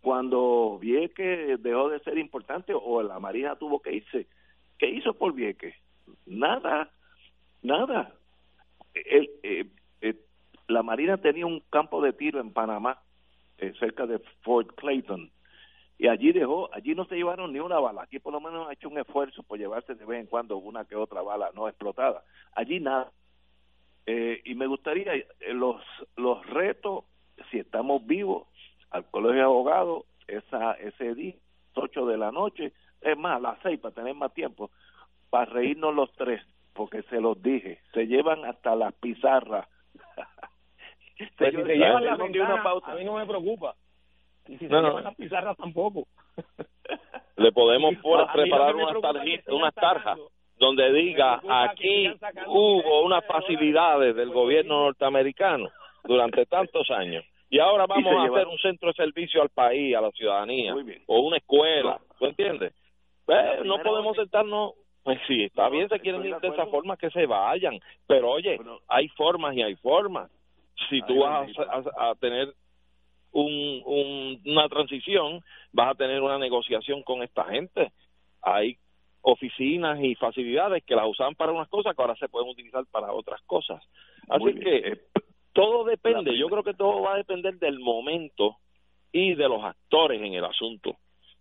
[0.00, 4.26] Cuando Vieque dejó de ser importante o la Marina tuvo que irse,
[4.78, 5.74] ¿qué hizo por Vieque?
[6.26, 6.90] Nada,
[7.62, 8.14] nada.
[8.94, 9.66] El, eh,
[10.02, 10.14] eh,
[10.68, 13.00] la Marina tenía un campo de tiro en Panamá,
[13.56, 15.30] eh, cerca de Fort Clayton,
[15.98, 18.72] y allí dejó, allí no se llevaron ni una bala, aquí por lo menos ha
[18.72, 22.22] hecho un esfuerzo por llevarse de vez en cuando una que otra bala no explotada,
[22.54, 23.10] allí nada.
[24.06, 25.82] Eh, y me gustaría eh, los
[26.16, 27.04] los retos,
[27.50, 28.46] si estamos vivos,
[28.90, 31.34] al colegio de abogados, esa, ese día,
[31.74, 34.70] 8 de la noche, es más, a las 6 para tener más tiempo,
[35.30, 36.40] para reírnos los tres,
[36.74, 39.68] porque se los dije, se llevan hasta las pizarras.
[41.38, 43.74] se, llevan la a mí no me preocupa
[44.48, 45.00] y si no, no.
[45.00, 46.06] las pizarras tampoco.
[47.36, 47.94] Le podemos
[48.32, 50.18] preparar unas tarjetas, unas tarjas
[50.58, 52.10] donde diga aquí
[52.46, 55.68] hubo unas facilidades del gobierno norteamericano
[56.04, 57.24] durante tantos años.
[57.50, 60.74] Y ahora vamos a hacer un centro de servicio al país, a la ciudadanía,
[61.06, 62.74] o una escuela, ¿tú entiendes?
[63.24, 64.72] Pues, no podemos sentarnos,
[65.02, 68.58] pues sí, está bien, se quieren ir de esa forma, que se vayan, pero oye,
[68.88, 70.30] hay formas y hay formas.
[70.88, 71.50] Si tú vas
[71.98, 72.48] a, tener
[73.32, 77.92] un, una transición, vas a tener una negociación con esta gente.
[78.42, 78.78] Hay
[79.22, 83.12] oficinas y facilidades que las usaban para unas cosas que ahora se pueden utilizar para
[83.12, 83.82] otras cosas.
[84.28, 85.00] Así que
[85.52, 88.56] todo depende, yo creo que todo va a depender del momento
[89.12, 90.96] y de los actores en el asunto.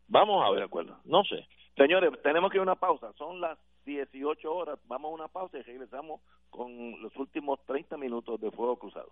[0.07, 0.97] Vamos a ver, acuerdo.
[1.05, 1.45] No sé.
[1.75, 3.13] Señores, tenemos que ir a una pausa.
[3.13, 4.79] Son las 18 horas.
[4.87, 9.11] Vamos a una pausa y regresamos con los últimos 30 minutos de Fuego Cruzado.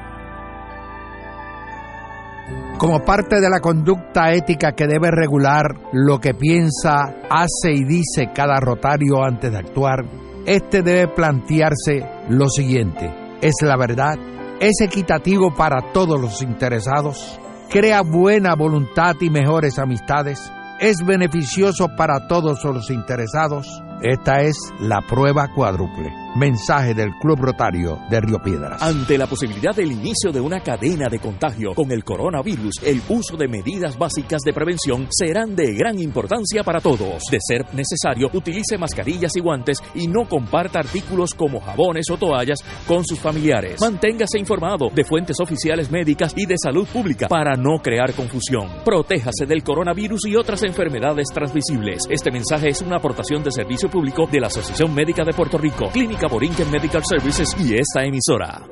[2.81, 8.31] Como parte de la conducta ética que debe regular lo que piensa, hace y dice
[8.33, 10.03] cada rotario antes de actuar,
[10.47, 14.15] este debe plantearse lo siguiente: ¿es la verdad?
[14.59, 17.39] ¿Es equitativo para todos los interesados?
[17.69, 23.67] crea buena voluntad y mejores amistades, es beneficioso para todos los interesados.
[24.03, 26.11] Esta es la prueba cuádruple.
[26.33, 28.81] Mensaje del Club Rotario de Río Piedras.
[28.81, 33.35] Ante la posibilidad del inicio de una cadena de contagio con el coronavirus, el uso
[33.35, 37.23] de medidas básicas de prevención serán de gran importancia para todos.
[37.29, 42.59] De ser necesario, utilice mascarillas y guantes y no comparta artículos como jabones o toallas
[42.87, 43.81] con sus familiares.
[43.81, 48.69] Manténgase informado de fuentes oficiales médicas y de salud pública para no crear confusión.
[48.85, 52.03] Protéjase del coronavirus y otras enfermedades transmisibles.
[52.09, 55.89] Este mensaje es una aportación de servicio público de la Asociación Médica de Puerto Rico,
[55.91, 58.63] Clínica Borinquen Medical Services y esta emisora.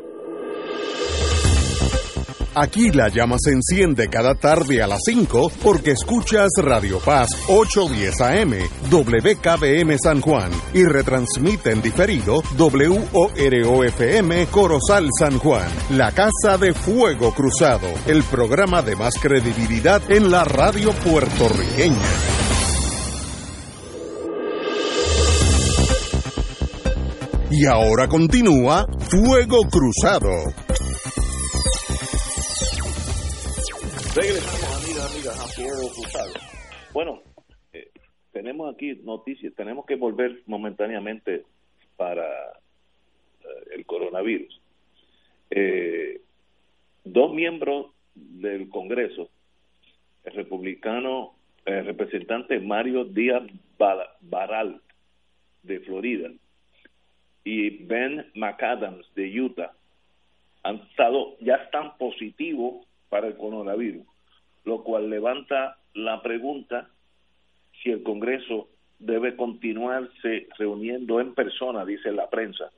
[2.56, 8.22] Aquí la llama se enciende cada tarde a las 5 porque escuchas Radio Paz 810
[8.22, 8.54] AM,
[8.92, 17.34] WKBM San Juan y retransmite en diferido WOROFM Corozal San Juan, la Casa de Fuego
[17.34, 22.49] Cruzado, el programa de más credibilidad en la radio puertorriqueña.
[27.52, 30.30] Y ahora continúa Fuego Cruzado.
[34.16, 36.34] Regresamos, amigas, amigas, a Fuego Cruzado.
[36.94, 37.24] Bueno,
[37.74, 37.90] eh,
[38.32, 41.44] tenemos aquí noticias, tenemos que volver momentáneamente
[41.98, 44.62] para eh, el coronavirus.
[45.50, 46.22] Eh,
[47.04, 49.28] dos miembros del Congreso,
[50.24, 51.34] el republicano,
[51.66, 53.42] el representante Mario Díaz
[54.22, 54.82] Baral
[55.64, 56.30] de Florida,
[57.50, 59.72] y Ben McAdams de Utah
[60.62, 64.06] han estado, ya están positivos para el coronavirus,
[64.66, 66.90] lo cual levanta la pregunta
[67.82, 68.68] si el Congreso
[69.00, 72.70] debe continuarse reuniendo en persona, dice la prensa,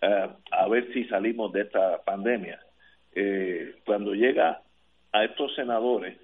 [0.00, 2.60] eh, a ver si salimos de esta pandemia.
[3.14, 4.62] Eh, cuando llega
[5.12, 6.16] a estos senadores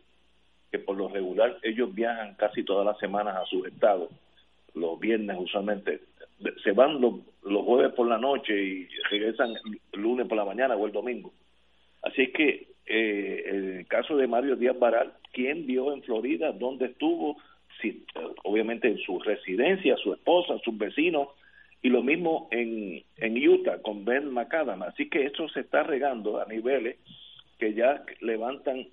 [0.71, 4.09] que por lo regular ellos viajan casi todas las semanas a sus estados,
[4.73, 6.01] los viernes usualmente,
[6.62, 9.55] se van los, los jueves por la noche y regresan
[9.93, 11.32] el lunes por la mañana o el domingo.
[12.03, 16.53] Así es que eh, el caso de Mario Díaz Baral, ¿quién vio en Florida?
[16.53, 17.36] ¿Dónde estuvo?
[17.80, 18.05] Si,
[18.45, 21.28] obviamente en su residencia, su esposa, sus vecinos,
[21.82, 24.82] y lo mismo en, en Utah con Ben McAdam.
[24.82, 26.97] Así que esto se está regando a niveles
[27.59, 28.89] que ya levantan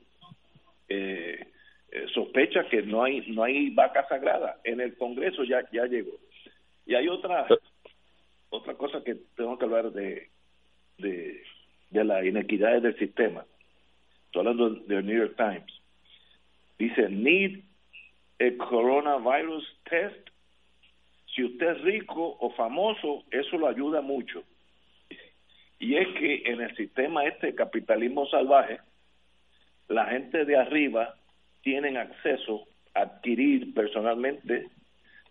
[0.89, 1.47] eh,
[1.91, 6.11] eh, sospecha que no hay no hay vaca sagrada en el Congreso ya ya llegó
[6.85, 7.47] y hay otra
[8.49, 10.29] otra cosa que tengo que hablar de
[10.97, 11.43] de,
[11.89, 13.45] de las inequidades del sistema.
[14.27, 15.81] Estoy hablando del New York Times.
[16.77, 17.63] Dice need
[18.39, 20.29] a coronavirus test.
[21.33, 24.43] Si usted es rico o famoso eso lo ayuda mucho.
[25.79, 28.79] Y es que en el sistema este capitalismo salvaje
[29.87, 31.15] la gente de arriba
[31.61, 34.69] tienen acceso a adquirir personalmente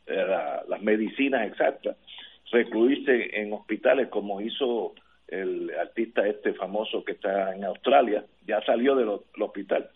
[0.07, 0.27] eh,
[0.69, 1.97] las medicinas exactas,
[2.51, 4.95] recluirse en hospitales como hizo
[5.29, 9.09] el artista este famoso que está en Australia, ya salió del
[9.41, 9.91] hospital.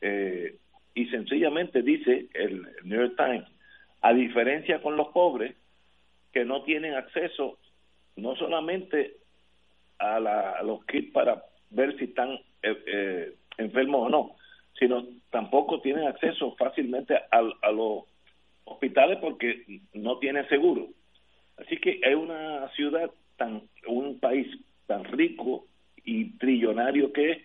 [0.00, 0.56] Eh,
[0.94, 3.44] y sencillamente dice el New York Times,
[4.00, 5.54] a diferencia con los pobres
[6.32, 7.58] que no tienen acceso
[8.16, 9.16] no solamente
[9.98, 12.30] a, a los kits para ver si están
[12.62, 14.36] eh, eh enfermos o no,
[14.78, 18.04] sino tampoco tienen acceso fácilmente a, a los
[18.64, 20.88] hospitales porque no tienen seguro.
[21.56, 24.46] Así que es una ciudad tan, un país
[24.86, 25.66] tan rico
[26.04, 27.38] y trillonario que es,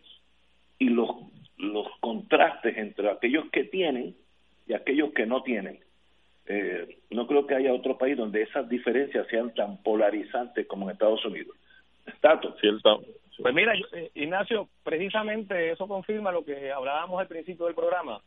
[0.80, 1.10] y los,
[1.58, 4.16] los contrastes entre aquellos que tienen
[4.68, 5.80] y aquellos que no tienen.
[6.46, 10.94] Eh, no creo que haya otro país donde esas diferencias sean tan polarizantes como en
[10.94, 11.56] Estados Unidos.
[12.08, 12.56] Status.
[12.60, 13.04] Cierto,
[13.42, 18.22] pues mira, eh, Ignacio, precisamente eso confirma lo que hablábamos al principio del programa,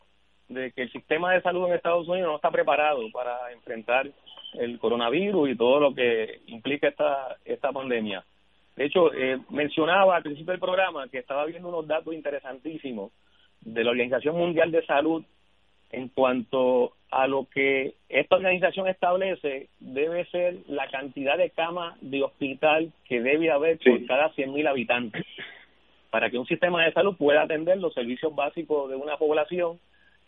[0.49, 4.09] de que el sistema de salud en Estados Unidos no está preparado para enfrentar
[4.55, 8.25] el coronavirus y todo lo que implica esta, esta pandemia.
[8.77, 13.13] De hecho, eh, mencionaba al principio del programa que estaba viendo unos datos interesantísimos
[13.61, 15.25] de la Organización Mundial de Salud
[15.91, 22.23] en cuanto a lo que esta organización establece debe ser la cantidad de camas de
[22.23, 25.27] hospital que debe haber por cada 100.000 habitantes
[26.11, 29.79] para que un sistema de salud pueda atender los servicios básicos de una población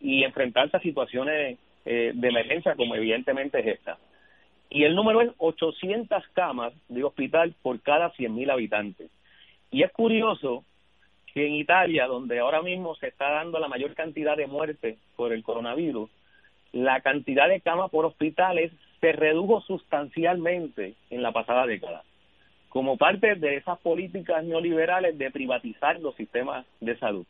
[0.00, 3.98] y enfrentarse a situaciones eh, de emergencia como evidentemente es esta.
[4.70, 9.10] Y el número es 800 camas de hospital por cada 100.000 habitantes.
[9.70, 10.64] Y es curioso
[11.32, 15.32] que en Italia, donde ahora mismo se está dando la mayor cantidad de muertes por
[15.32, 16.10] el coronavirus,
[16.72, 22.02] la cantidad de camas por hospitales se redujo sustancialmente en la pasada década,
[22.68, 27.26] como parte de esas políticas neoliberales de privatizar los sistemas de salud.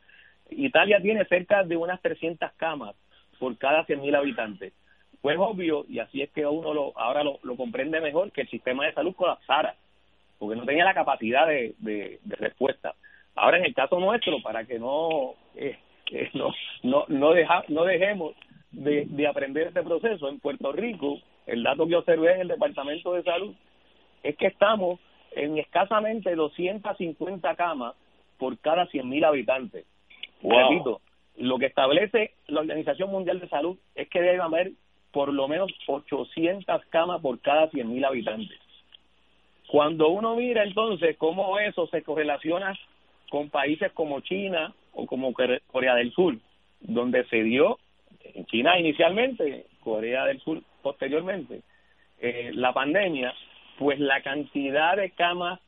[0.50, 2.94] Italia tiene cerca de unas 300 camas
[3.38, 4.72] por cada 100.000 habitantes.
[5.20, 8.84] Pues obvio, y así es que uno lo, ahora lo, comprende mejor, que el sistema
[8.84, 9.74] de salud colapsara,
[10.38, 12.94] porque no tenía la capacidad de, respuesta.
[13.34, 15.78] Ahora, en el caso nuestro, para que no, eh,
[16.12, 16.30] eh,
[16.82, 18.34] no dejemos
[18.70, 20.28] de, de aprender este proceso.
[20.28, 23.54] En Puerto Rico, el dato que observé en el Departamento de Salud
[24.22, 25.00] es que estamos
[25.32, 27.94] en escasamente 250 camas
[28.38, 29.86] por cada 100.000 habitantes.
[31.36, 34.72] Lo que establece la Organización Mundial de Salud es que debe haber
[35.10, 38.58] por lo menos 800 camas por cada 100.000 habitantes.
[39.68, 42.78] Cuando uno mira entonces cómo eso se correlaciona
[43.30, 46.36] con países como China o como Corea del Sur,
[46.80, 47.78] donde se dio
[48.22, 51.62] en China inicialmente, Corea del Sur posteriormente,
[52.20, 53.34] eh, la pandemia,
[53.78, 55.60] pues la cantidad de camas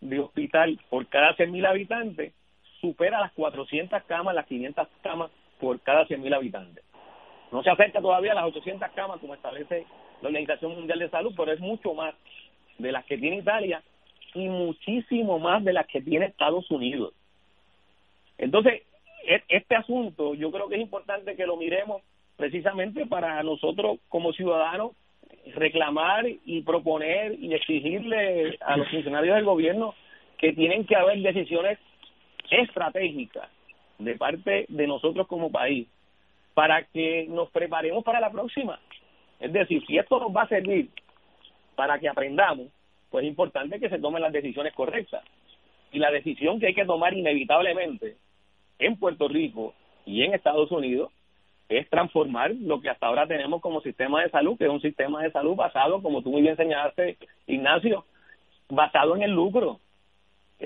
[0.00, 2.34] de hospital por cada 100.000 habitantes
[2.82, 6.84] supera las 400 camas, las 500 camas por cada 100.000 habitantes.
[7.52, 9.86] No se acerca todavía a las 800 camas como establece
[10.20, 12.14] la Organización Mundial de Salud, pero es mucho más
[12.78, 13.82] de las que tiene Italia
[14.34, 17.14] y muchísimo más de las que tiene Estados Unidos.
[18.36, 18.82] Entonces,
[19.24, 22.02] e-, este asunto yo creo que es importante que lo miremos
[22.36, 24.92] precisamente para nosotros como ciudadanos
[25.54, 29.94] reclamar y proponer y exigirle a los funcionarios del gobierno
[30.38, 31.78] que tienen que haber decisiones
[32.52, 33.48] estratégicas
[33.98, 35.88] de parte de nosotros como país
[36.54, 38.78] para que nos preparemos para la próxima.
[39.40, 40.90] Es decir, si esto nos va a servir
[41.74, 42.68] para que aprendamos,
[43.10, 45.24] pues es importante que se tomen las decisiones correctas.
[45.92, 48.16] Y la decisión que hay que tomar inevitablemente
[48.78, 49.74] en Puerto Rico
[50.04, 51.10] y en Estados Unidos
[51.68, 55.22] es transformar lo que hasta ahora tenemos como sistema de salud, que es un sistema
[55.22, 57.16] de salud basado, como tú muy bien señalaste,
[57.46, 58.04] Ignacio,
[58.68, 59.80] basado en el lucro,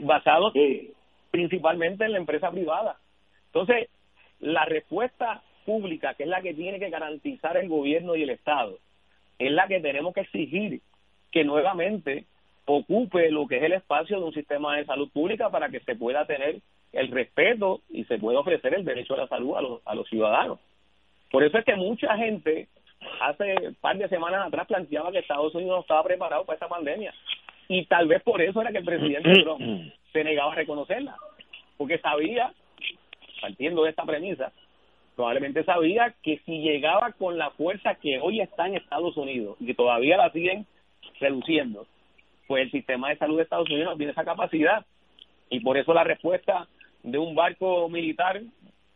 [0.02, 0.52] basado
[1.36, 2.96] principalmente en la empresa privada.
[3.52, 3.90] Entonces,
[4.40, 8.78] la respuesta pública, que es la que tiene que garantizar el gobierno y el Estado,
[9.38, 10.80] es la que tenemos que exigir
[11.30, 12.24] que nuevamente
[12.64, 15.94] ocupe lo que es el espacio de un sistema de salud pública para que se
[15.94, 16.60] pueda tener
[16.94, 20.08] el respeto y se pueda ofrecer el derecho a la salud a los, a los
[20.08, 20.58] ciudadanos.
[21.30, 22.68] Por eso es que mucha gente
[23.20, 26.68] hace un par de semanas atrás planteaba que Estados Unidos no estaba preparado para esta
[26.68, 27.12] pandemia.
[27.68, 31.14] Y tal vez por eso era que el presidente Trump se negaba a reconocerla,
[31.76, 32.50] porque sabía,
[33.42, 34.50] partiendo de esta premisa,
[35.14, 39.66] probablemente sabía que si llegaba con la fuerza que hoy está en Estados Unidos y
[39.66, 40.66] que todavía la siguen
[41.20, 41.86] reduciendo,
[42.46, 44.86] pues el sistema de salud de Estados Unidos tiene esa capacidad.
[45.50, 46.66] Y por eso la respuesta
[47.02, 48.40] de un barco militar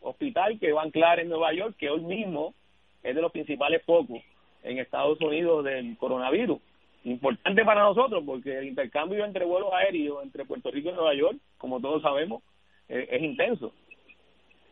[0.01, 2.55] hospital que va a anclar en Nueva York, que hoy mismo
[3.03, 4.23] es de los principales focos
[4.63, 6.61] en Estados Unidos del coronavirus.
[7.05, 11.39] Importante para nosotros porque el intercambio entre vuelos aéreos entre Puerto Rico y Nueva York,
[11.57, 12.43] como todos sabemos,
[12.89, 13.73] eh, es intenso.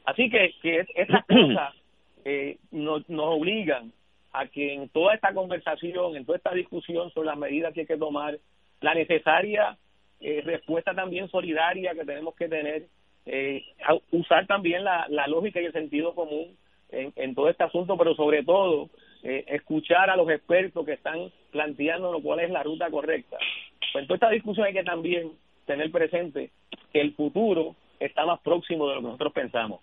[0.04, 1.74] Así que, que estas cosas
[2.24, 3.92] eh, nos, nos obligan
[4.32, 7.86] a que en toda esta conversación, en toda esta discusión sobre las medidas que hay
[7.86, 8.38] que tomar,
[8.80, 9.76] la necesaria
[10.20, 12.86] eh, respuesta también solidaria que tenemos que tener,
[13.26, 13.62] eh,
[14.10, 16.56] usar también la, la lógica y el sentido común
[16.90, 18.90] en, en todo este asunto, pero sobre todo
[19.22, 23.38] eh, escuchar a los expertos que están planteando cuál es la ruta correcta.
[23.92, 25.32] Pues en toda esta discusión hay que también
[25.66, 26.50] tener presente
[26.92, 29.80] que el futuro está más próximo de lo que nosotros pensamos.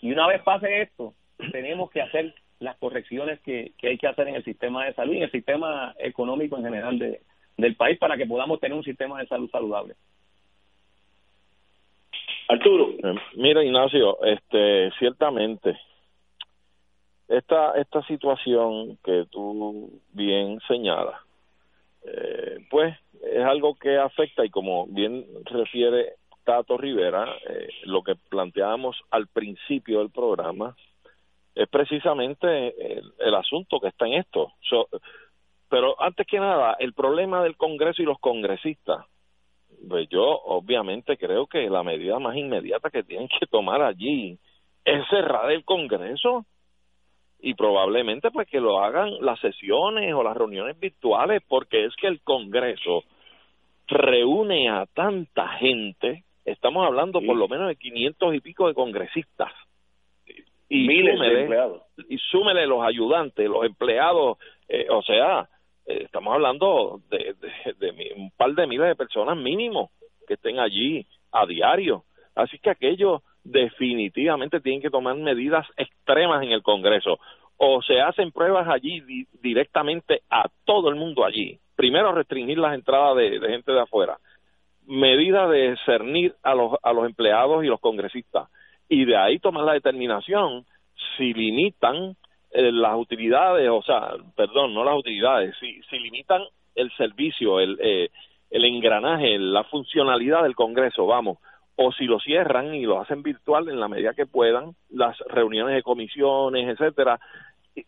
[0.00, 1.14] Y una vez pase esto,
[1.52, 5.14] tenemos que hacer las correcciones que, que hay que hacer en el sistema de salud
[5.14, 7.20] y en el sistema económico en general de,
[7.56, 9.94] del país para que podamos tener un sistema de salud saludable.
[12.48, 12.90] Arturo.
[13.02, 15.76] Eh, mira, Ignacio, este, ciertamente,
[17.36, 21.20] esta, esta situación que tú bien señalas,
[22.04, 28.14] eh, pues es algo que afecta y como bien refiere Tato Rivera, eh, lo que
[28.14, 30.76] planteábamos al principio del programa
[31.54, 32.74] es precisamente
[33.18, 34.52] el, asunto que está en esto.
[35.68, 39.06] pero antes que nada, el problema del Congreso y los congresistas,
[39.88, 44.38] pues yo obviamente creo que la medida más inmediata que tienen que tomar allí
[44.84, 46.44] es cerrar el Congreso
[47.44, 52.06] y probablemente pues que lo hagan las sesiones o las reuniones virtuales porque es que
[52.06, 53.04] el Congreso
[53.86, 59.52] reúne a tanta gente, estamos hablando por lo menos de 500 y pico de congresistas.
[60.70, 61.82] Y miles de empleados.
[62.08, 65.46] y súmele los ayudantes, los empleados, eh, o sea,
[65.84, 67.34] eh, estamos hablando de,
[67.76, 69.90] de, un par de miles de personas mínimo
[70.26, 72.04] que estén allí a diario.
[72.34, 77.18] Así que aquellos definitivamente tienen que tomar medidas extremas en el Congreso.
[77.56, 81.58] O se hacen pruebas allí directamente a todo el mundo allí.
[81.76, 84.18] Primero, restringir las entradas de, gente de afuera.
[84.86, 88.48] Medida de cernir a los, a los empleados y los congresistas.
[88.88, 90.66] Y de ahí tomar la determinación
[91.16, 92.16] si limitan
[92.50, 96.42] eh, las utilidades, o sea, perdón, no las utilidades, si, si limitan
[96.74, 98.10] el servicio, el, eh,
[98.50, 101.38] el engranaje, la funcionalidad del Congreso, vamos,
[101.76, 105.74] o si lo cierran y lo hacen virtual en la medida que puedan, las reuniones
[105.74, 107.18] de comisiones, etcétera,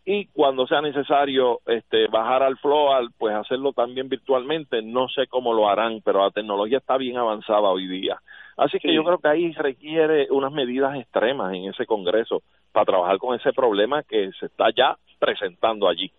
[0.04, 5.54] y, cuando sea necesario este bajar al floor, pues hacerlo también virtualmente, no sé cómo
[5.54, 8.20] lo harán, pero la tecnología está bien avanzada hoy día.
[8.56, 12.42] Así que yo creo que ahí requiere unas medidas extremas en ese Congreso
[12.72, 16.10] para trabajar con ese problema que se está ya presentando allí.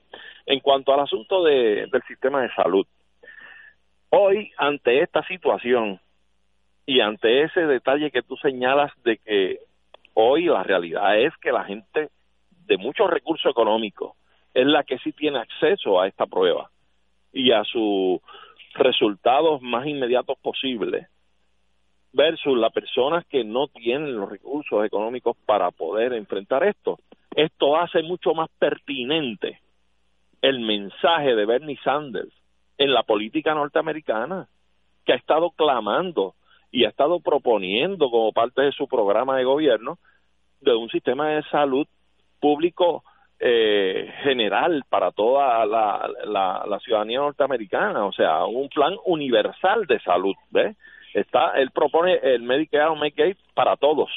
[0.46, 2.86] En cuanto al asunto de, del sistema de salud,
[4.12, 6.00] hoy ante esta situación
[6.88, 9.60] y ante ese detalle que tú señalas de que
[10.14, 12.10] hoy la realidad es que la gente
[12.66, 14.14] de muchos recursos económicos
[14.54, 16.72] es la que sí tiene acceso a esta prueba
[17.34, 18.20] y a sus
[18.74, 21.08] resultados más inmediatos posibles
[22.14, 27.00] versus las personas que no tienen los recursos económicos para poder enfrentar esto.
[27.36, 29.60] Esto hace mucho más pertinente
[30.42, 32.34] el mensaje de Bernie Sanders
[32.78, 34.48] en la política norteamericana,
[35.06, 36.34] que ha estado clamando
[36.72, 39.98] y ha estado proponiendo como parte de su programa de gobierno
[40.62, 41.88] de un sistema de salud
[42.40, 43.04] público
[43.40, 50.00] eh, general para toda la, la, la, ciudadanía norteamericana, o sea, un plan universal de
[50.00, 50.76] salud, ¿ves?
[51.14, 54.10] está él propone el Medicare o Medicaid para todos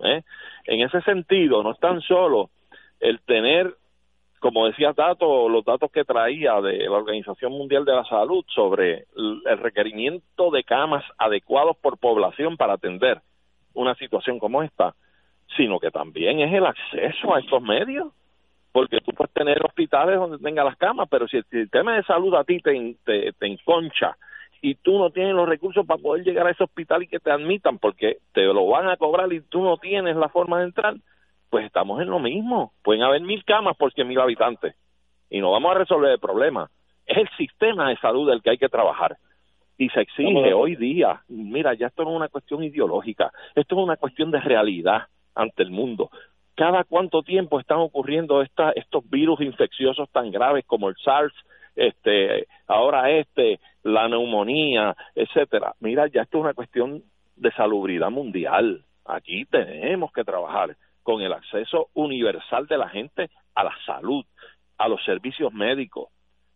[0.00, 0.22] ¿eh?
[0.64, 2.50] en ese sentido no es tan solo
[3.00, 3.74] el tener
[4.40, 9.06] como decía Tato los datos que traía de la Organización Mundial de la Salud sobre
[9.16, 13.20] el requerimiento de camas adecuados por población para atender
[13.74, 14.94] una situación como esta
[15.56, 18.12] sino que también es el acceso a estos medios
[18.72, 22.34] porque tú puedes tener hospitales donde tenga las camas, pero si el sistema de salud
[22.34, 24.16] a ti te, te, te enconcha
[24.60, 27.30] y tú no tienes los recursos para poder llegar a ese hospital y que te
[27.30, 30.94] admitan porque te lo van a cobrar y tú no tienes la forma de entrar,
[31.50, 32.72] pues estamos en lo mismo.
[32.82, 34.74] Pueden haber mil camas por cien mil habitantes
[35.30, 36.70] y no vamos a resolver el problema.
[37.06, 39.16] Es el sistema de salud del que hay que trabajar.
[39.76, 43.84] Y se exige hoy día, mira, ya esto no es una cuestión ideológica, esto es
[43.84, 45.02] una cuestión de realidad
[45.36, 46.10] ante el mundo.
[46.56, 51.32] Cada cuánto tiempo están ocurriendo esta, estos virus infecciosos tan graves como el SARS,
[51.76, 55.74] este, ahora este, la neumonía, etcétera.
[55.78, 57.04] Mira, ya esto es una cuestión
[57.36, 58.82] de salubridad mundial.
[59.04, 60.76] Aquí tenemos que trabajar
[61.08, 64.26] con el acceso universal de la gente a la salud,
[64.76, 66.10] a los servicios médicos.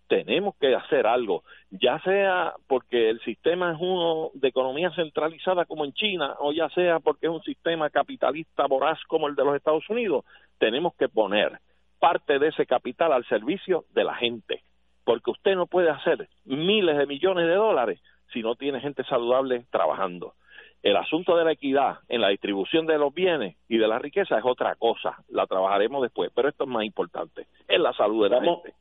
[0.08, 5.86] Tenemos que hacer algo, ya sea porque el sistema es uno de economía centralizada como
[5.86, 9.56] en China, o ya sea porque es un sistema capitalista voraz como el de los
[9.56, 10.26] Estados Unidos.
[10.58, 11.58] Tenemos que poner
[11.98, 14.64] parte de ese capital al servicio de la gente,
[15.04, 18.02] porque usted no puede hacer miles de millones de dólares
[18.34, 20.34] si no tiene gente saludable trabajando.
[20.82, 24.36] El asunto de la equidad en la distribución de los bienes y de la riqueza
[24.38, 28.30] es otra cosa, la trabajaremos después, pero esto es más importante, es la salud de
[28.30, 28.76] la vamos, gente.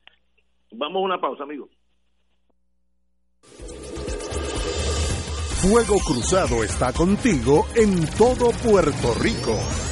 [0.72, 1.70] Vamos a una pausa, amigos.
[5.62, 9.91] Fuego Cruzado está contigo en todo Puerto Rico.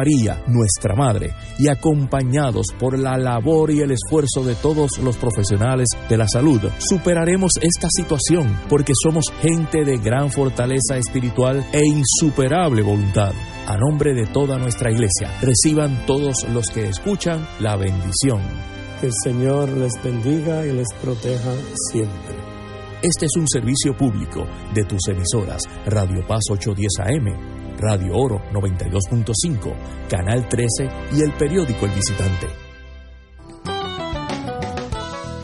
[0.01, 5.89] María, nuestra Madre, y acompañados por la labor y el esfuerzo de todos los profesionales
[6.09, 12.81] de la salud, superaremos esta situación porque somos gente de gran fortaleza espiritual e insuperable
[12.81, 13.31] voluntad.
[13.67, 18.41] A nombre de toda nuestra iglesia, reciban todos los que escuchan la bendición.
[19.01, 21.53] Que el Señor les bendiga y les proteja
[21.91, 22.41] siempre.
[23.03, 30.07] Este es un servicio público de tus emisoras Radio Paz 810 AM Radio Oro 92.5,
[30.07, 32.47] Canal 13 y el periódico El Visitante.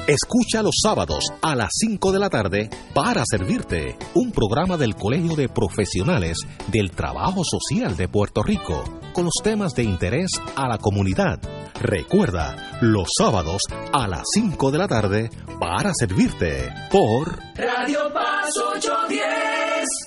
[0.05, 5.35] Escucha los sábados a las 5 de la tarde para servirte un programa del Colegio
[5.35, 6.37] de Profesionales
[6.67, 8.83] del Trabajo Social de Puerto Rico
[9.13, 11.39] con los temas de interés a la comunidad.
[11.81, 20.06] Recuerda, los sábados a las 5 de la tarde para servirte por Radio Paz 810.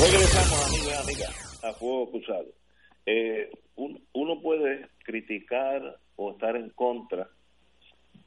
[0.00, 2.46] Regresamos, amigos y amigas, a Fuego Cruzado.
[3.04, 7.28] Eh, un, uno puede criticar o estar en contra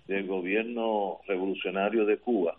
[0.06, 2.58] del gobierno revolucionario de Cuba,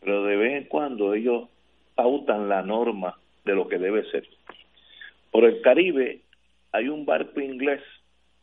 [0.00, 1.48] pero de vez en cuando ellos
[1.94, 4.28] pautan la norma de lo que debe ser.
[5.30, 6.20] Por el Caribe
[6.72, 7.80] hay un barco inglés,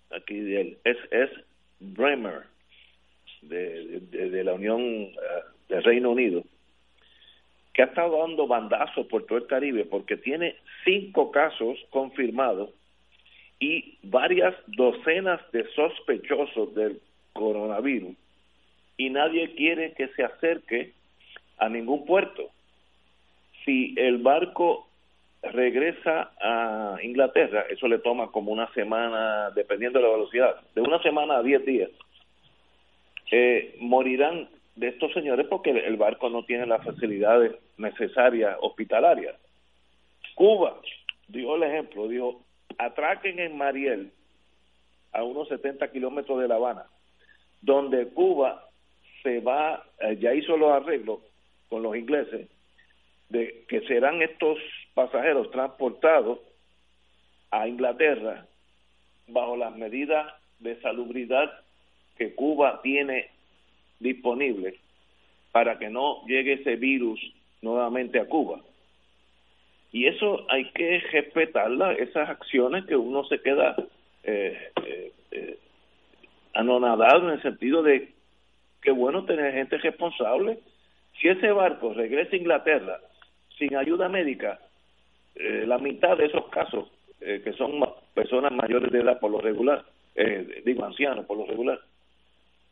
[0.09, 1.31] aquí del SS
[1.79, 2.47] Bremer,
[3.43, 6.43] de, la Unión uh, del Reino Unido,
[7.77, 12.71] que ha estado dando bandazos por todo el Caribe porque tiene cinco casos confirmados
[13.59, 16.99] y varias docenas de sospechosos del
[17.33, 18.15] coronavirus
[18.97, 20.93] y nadie quiere que se acerque
[21.59, 22.49] a ningún puerto.
[23.63, 24.87] Si el barco
[25.43, 30.99] regresa a Inglaterra, eso le toma como una semana, dependiendo de la velocidad, de una
[31.03, 31.91] semana a diez días,
[33.29, 39.35] eh, morirán de estos señores porque el barco no tiene las facilidades necesarias hospitalarias.
[40.35, 40.79] Cuba
[41.27, 42.41] dio el ejemplo, dijo,
[42.77, 44.11] atraquen en Mariel,
[45.13, 46.85] a unos 70 kilómetros de La Habana,
[47.61, 48.69] donde Cuba
[49.23, 51.21] se va, eh, ya hizo los arreglos
[51.69, 52.47] con los ingleses,
[53.29, 54.59] de que serán estos
[54.93, 56.39] pasajeros transportados
[57.49, 58.45] a Inglaterra
[59.27, 61.51] bajo las medidas de salubridad
[62.15, 63.31] que Cuba tiene
[63.99, 64.79] disponible
[65.51, 67.19] para que no llegue ese virus
[67.61, 68.61] nuevamente a Cuba.
[69.91, 73.75] Y eso hay que respetarla, esas acciones que uno se queda
[74.23, 75.57] eh, eh, eh,
[76.53, 78.13] anonadado en el sentido de
[78.81, 80.59] que bueno tener gente responsable.
[81.19, 82.99] Si ese barco regresa a Inglaterra
[83.57, 84.59] sin ayuda médica,
[85.35, 86.91] eh, la mitad de esos casos,
[87.21, 87.83] eh, que son
[88.13, 89.83] personas mayores de edad por lo regular,
[90.65, 91.79] digo ancianos por lo regular,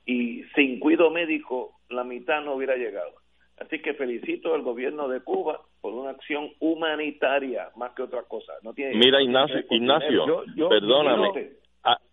[0.05, 3.13] y sin cuidado médico, la mitad no hubiera llegado.
[3.57, 8.53] Así que felicito al gobierno de Cuba por una acción humanitaria más que otra cosa.
[8.63, 11.51] No tiene Mira, Ignacio, Ignacio perdóname,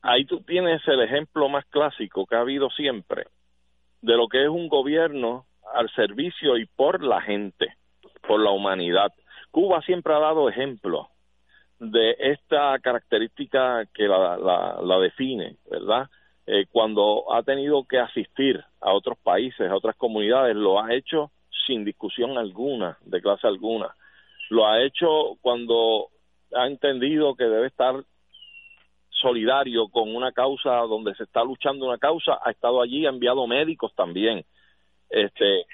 [0.02, 3.24] ahí tú tienes el ejemplo más clásico que ha habido siempre
[4.02, 7.74] de lo que es un gobierno al servicio y por la gente,
[8.26, 9.12] por la humanidad.
[9.50, 11.08] Cuba siempre ha dado ejemplo
[11.78, 16.08] de esta característica que la, la, define, ¿verdad?
[16.46, 21.30] Eh, cuando ha tenido que asistir a otros países, a otras comunidades, lo ha hecho
[21.66, 23.94] sin discusión alguna, de clase alguna.
[24.50, 26.08] Lo ha hecho cuando
[26.54, 27.94] ha entendido que debe estar
[29.08, 33.46] solidario con una causa donde se está luchando una causa, ha estado allí, ha enviado
[33.46, 34.44] médicos también.
[35.08, 35.66] Este,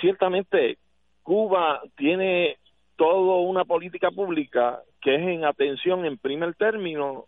[0.00, 0.78] ciertamente
[1.22, 2.58] Cuba tiene
[2.96, 7.24] toda una política pública que es en atención en primer término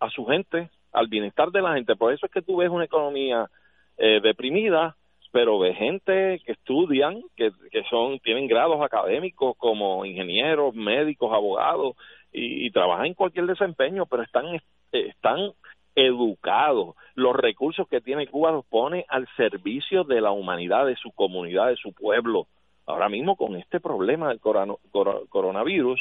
[0.00, 1.96] a su gente, al bienestar de la gente.
[1.96, 3.50] Por eso es que tú ves una economía
[3.98, 4.96] eh, deprimida,
[5.32, 11.96] pero ves gente que estudian, que, que son tienen grados académicos como ingenieros, médicos, abogados
[12.32, 14.46] y, trabajan en cualquier desempeño, pero están
[14.92, 15.52] están
[15.96, 16.94] educados.
[17.14, 21.68] Los recursos que tiene Cuba los pone al servicio de la humanidad, de su comunidad,
[21.68, 22.46] de su pueblo.
[22.86, 26.00] Ahora mismo con este problema del coronavirus,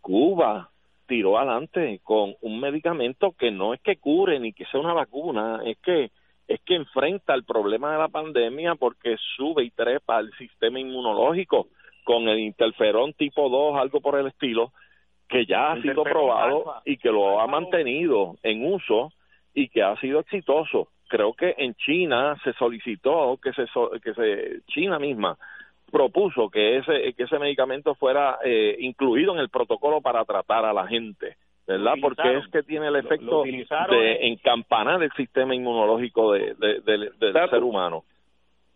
[0.00, 0.70] Cuba
[1.06, 5.60] tiró adelante con un medicamento que no es que cure ni que sea una vacuna,
[5.64, 6.10] es que
[6.46, 11.68] es que enfrenta el problema de la pandemia porque sube y trepa el sistema inmunológico
[12.04, 14.72] con el interferón tipo 2, algo por el estilo,
[15.26, 19.10] que ya ha sido probado y que lo ha mantenido en uso
[19.54, 20.88] y que ha sido exitoso.
[21.08, 23.64] Creo que en China se solicitó que se
[24.02, 25.38] que se China misma
[25.90, 30.72] propuso que ese que ese medicamento fuera eh, incluido en el protocolo para tratar a
[30.72, 31.36] la gente,
[31.66, 31.94] ¿verdad?
[32.00, 38.04] Porque es que tiene el efecto de encampanar el sistema inmunológico de, del ser humano.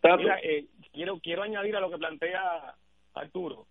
[0.02, 2.74] Mira, eh, quiero quiero añadir a lo que plantea
[3.14, 3.66] Arturo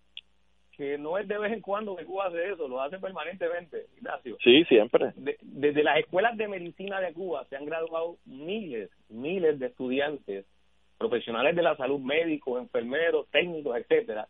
[0.78, 4.36] que no es de vez en cuando que Cuba hace eso, lo hace permanentemente, Ignacio.
[4.44, 5.12] Sí, siempre.
[5.16, 10.46] desde las escuelas de medicina de Cuba se han graduado miles, miles de estudiantes
[10.98, 14.28] profesionales de la salud, médicos, enfermeros, técnicos, etcétera,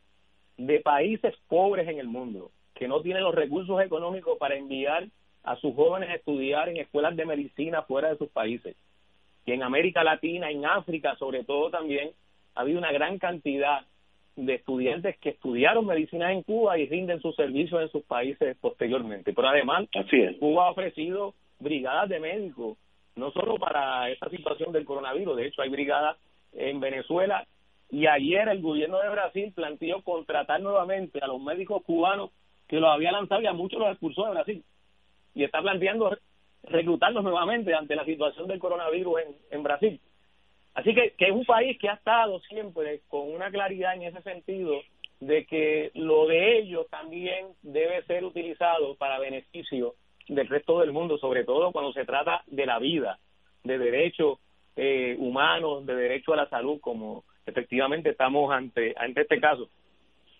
[0.57, 5.07] de países pobres en el mundo, que no tienen los recursos económicos para enviar
[5.45, 8.77] a sus jóvenes a estudiar en escuelas de medicina fuera de sus países.
[9.47, 12.11] Y en América Latina, en África, sobre todo también,
[12.55, 13.86] ha habido una gran cantidad
[14.36, 19.32] de estudiantes que estudiaron medicina en Cuba y rinden sus servicios en sus países posteriormente.
[19.32, 19.89] Pero además,
[20.39, 22.78] Cuba ha ofrecido brigadas de médicos,
[23.16, 26.16] no solo para esta situación del coronavirus, de hecho hay brigadas
[26.53, 27.47] en Venezuela
[27.91, 32.31] y ayer el gobierno de Brasil planteó contratar nuevamente a los médicos cubanos
[32.66, 34.65] que los había lanzado y a muchos los expulsó de Brasil
[35.35, 36.16] y está planteando
[36.65, 40.01] reclutarlos nuevamente ante la situación del coronavirus en, en Brasil.
[40.75, 44.23] Así que, que es un país que ha estado siempre con una claridad en ese
[44.23, 44.81] sentido
[45.20, 49.95] de que lo de ellos también debe ser utilizado para beneficio
[50.29, 53.19] del resto del mundo, sobre todo cuando se trata de la vida,
[53.65, 54.39] de derechos
[54.80, 59.68] eh, humanos, de derecho a la salud, como efectivamente estamos ante, ante este caso.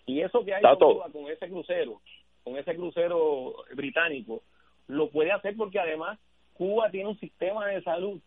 [0.05, 1.99] Y eso que hay con, con ese crucero,
[2.45, 4.41] con ese crucero británico,
[4.87, 6.17] lo puede hacer porque además
[6.53, 8.21] Cuba tiene un sistema de salud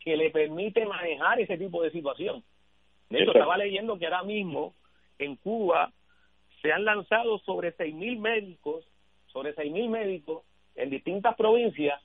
[0.00, 2.42] que le permite manejar ese tipo de situación.
[3.08, 4.74] De hecho, estaba leyendo que ahora mismo
[5.20, 5.92] en Cuba
[6.60, 8.84] se han lanzado sobre 6.000 médicos,
[9.28, 10.42] sobre 6.000 médicos
[10.74, 12.02] en distintas provincias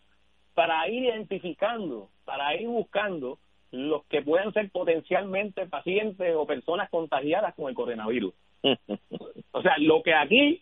[0.54, 3.40] para ir identificando, para ir buscando
[3.72, 8.34] los que pueden ser potencialmente pacientes o personas contagiadas con el coronavirus.
[9.52, 10.62] o sea, lo que aquí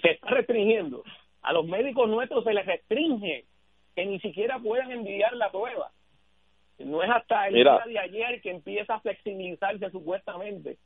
[0.00, 1.02] se está restringiendo,
[1.42, 3.44] a los médicos nuestros se les restringe
[3.94, 5.90] que ni siquiera puedan enviar la prueba.
[6.78, 10.76] No es hasta el día de ayer que empieza a flexibilizarse supuestamente.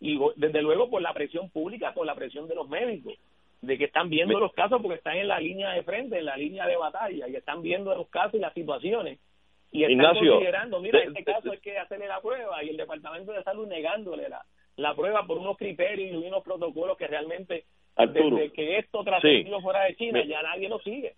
[0.00, 3.14] Y desde luego por la presión pública, por la presión de los médicos,
[3.62, 6.36] de que están viendo los casos porque están en la línea de frente, en la
[6.36, 9.18] línea de batalla, y están viendo los casos y las situaciones
[9.72, 13.32] y están considerando, mira, en este caso hay que hacerle la prueba y el Departamento
[13.32, 14.42] de Salud negándole la,
[14.76, 17.64] la prueba por unos criterios y unos protocolos que realmente
[17.96, 21.14] desde que esto trascendió fuera de China ya nadie lo sigue.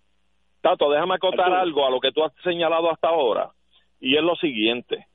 [0.61, 3.51] Tato, déjame acotar algo a lo que tú has señalado hasta ahora
[3.99, 5.07] y es lo siguiente.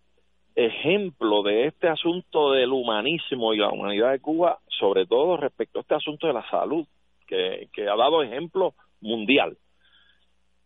[0.54, 5.82] Ejemplo de este asunto del humanismo y la humanidad de Cuba, sobre todo respecto a
[5.82, 6.86] este asunto de la salud,
[7.26, 9.56] que, que ha dado ejemplo mundial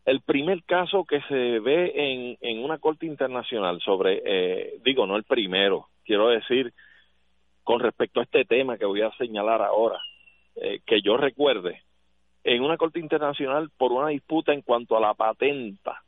[0.09, 5.17] el primer caso que se ve en, en una corte internacional sobre, eh, digo, no
[5.17, 6.73] el primero, quiero decir,
[7.63, 10.01] con respecto a este tema que voy a señalar ahora,
[10.57, 11.83] eh, que yo recuerde,
[12.43, 16.03] en una corte internacional por una disputa en cuanto a la patenta,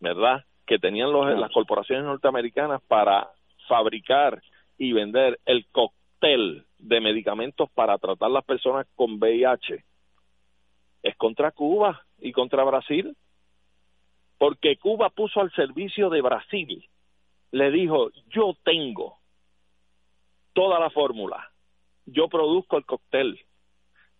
[0.00, 0.44] ¿verdad?
[0.66, 3.28] Que tenían los, las corporaciones norteamericanas para
[3.68, 4.42] fabricar
[4.78, 9.84] y vender el cóctel de medicamentos para tratar las personas con VIH.
[11.02, 13.16] Es contra Cuba y contra Brasil,
[14.38, 16.84] porque Cuba puso al servicio de Brasil,
[17.52, 19.18] le dijo, yo tengo
[20.52, 21.50] toda la fórmula,
[22.06, 23.40] yo produzco el cóctel,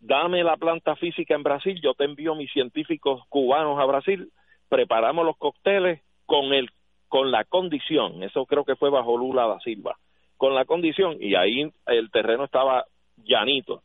[0.00, 4.30] dame la planta física en Brasil, yo te envío mis científicos cubanos a Brasil,
[4.68, 6.70] preparamos los cócteles con el
[7.08, 9.98] con la condición, eso creo que fue bajo Lula da Silva,
[10.38, 12.86] con la condición y ahí el terreno estaba
[13.16, 13.82] llanito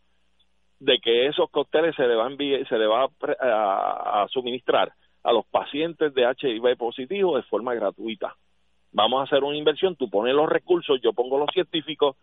[0.79, 3.09] de que esos cócteles se le va a enviar, se le va
[3.39, 4.91] a, suministrar
[5.23, 8.35] a los pacientes de HIV positivo de forma gratuita.
[8.91, 12.15] Vamos a hacer una inversión, tú pones los recursos, yo pongo los científicos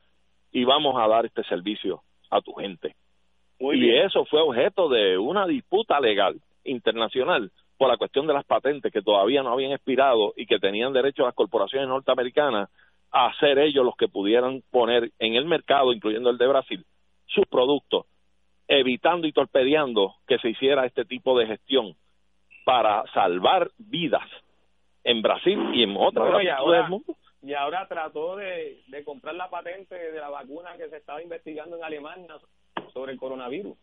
[0.52, 2.94] y vamos a dar este servicio a tu gente.
[3.58, 8.92] Y eso fue objeto de una disputa legal internacional por la cuestión de las patentes
[8.92, 12.70] que todavía no habían expirado y que tenían derecho a las corporaciones norteamericanas
[13.10, 16.84] a ser ellos los que pudieran poner en el mercado, incluyendo el de Brasil,
[17.26, 18.06] sus productos,
[18.68, 21.94] evitando y torpedeando que se hiciera este tipo de gestión
[22.64, 24.24] para salvar vidas
[25.04, 27.14] en Brasil y en otras partes del mundo.
[27.42, 31.76] Y ahora trató de, de comprar la patente de la vacuna que se estaba investigando
[31.76, 32.36] en Alemania
[32.92, 33.76] sobre el coronavirus.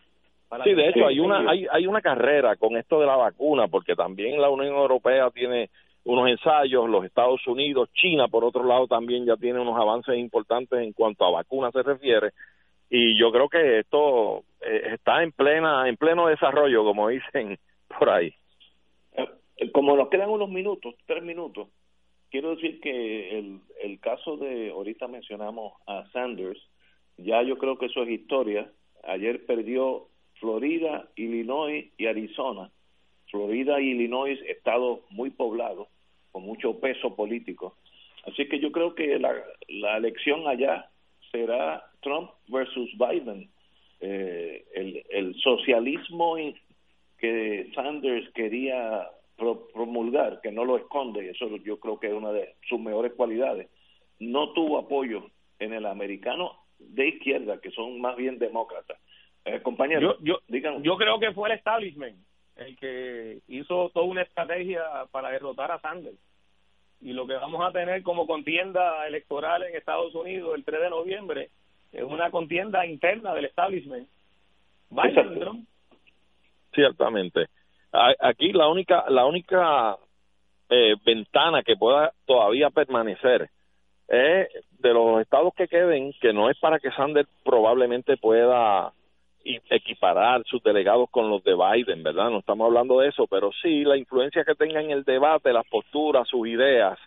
[0.63, 3.95] sí, de hecho hay una hay, hay una carrera con esto de la vacuna porque
[3.95, 5.69] también la Unión Europea tiene
[6.03, 10.79] unos ensayos, los Estados Unidos, China por otro lado también ya tiene unos avances importantes
[10.79, 12.31] en cuanto a vacunas se refiere
[12.91, 17.57] y yo creo que esto eh, está en plena en pleno desarrollo como dicen
[17.99, 18.31] por ahí.
[19.13, 21.69] Eh, como nos quedan unos minutos, tres minutos,
[22.29, 26.61] quiero decir que el, el caso de ahorita mencionamos a Sanders,
[27.17, 28.69] ya yo creo que eso es historia
[29.03, 30.07] Ayer perdió
[30.39, 32.71] Florida, Illinois y Arizona.
[33.29, 35.87] Florida y Illinois, estados muy poblados,
[36.31, 37.77] con mucho peso político.
[38.25, 39.33] Así que yo creo que la,
[39.67, 40.90] la elección allá
[41.31, 43.49] será Trump versus Biden.
[43.99, 46.35] Eh, el, el socialismo
[47.17, 49.07] que Sanders quería
[49.73, 53.69] promulgar, que no lo esconde, eso yo creo que es una de sus mejores cualidades,
[54.19, 55.29] no tuvo apoyo
[55.59, 58.99] en el americano de izquierda, que son más bien demócratas.
[59.45, 62.17] Eh, compañero, yo, yo, creo que fue el establishment
[62.55, 66.17] el que hizo toda una estrategia para derrotar a Sanders.
[67.01, 70.89] Y lo que vamos a tener como contienda electoral en Estados Unidos el 3 de
[70.89, 71.49] noviembre
[71.91, 74.07] es una contienda interna del establishment.
[74.89, 75.67] Biden,
[76.73, 77.47] Ciertamente.
[77.91, 79.97] Aquí la única la única
[80.69, 83.49] eh, ventana que pueda todavía permanecer
[84.07, 84.47] es
[84.79, 88.93] de los estados que queden, que no es para que Sanders probablemente pueda
[89.43, 92.29] equiparar sus delegados con los de Biden, ¿verdad?
[92.29, 95.67] No estamos hablando de eso, pero sí la influencia que tenga en el debate, las
[95.67, 96.97] posturas, sus ideas,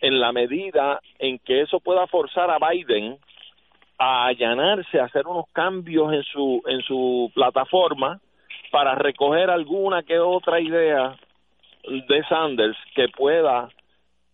[0.00, 3.18] en la medida en que eso pueda forzar a Biden
[3.98, 8.20] a allanarse, a hacer unos cambios en su en su plataforma
[8.70, 11.16] para recoger alguna que otra idea
[11.86, 13.68] de Sanders que pueda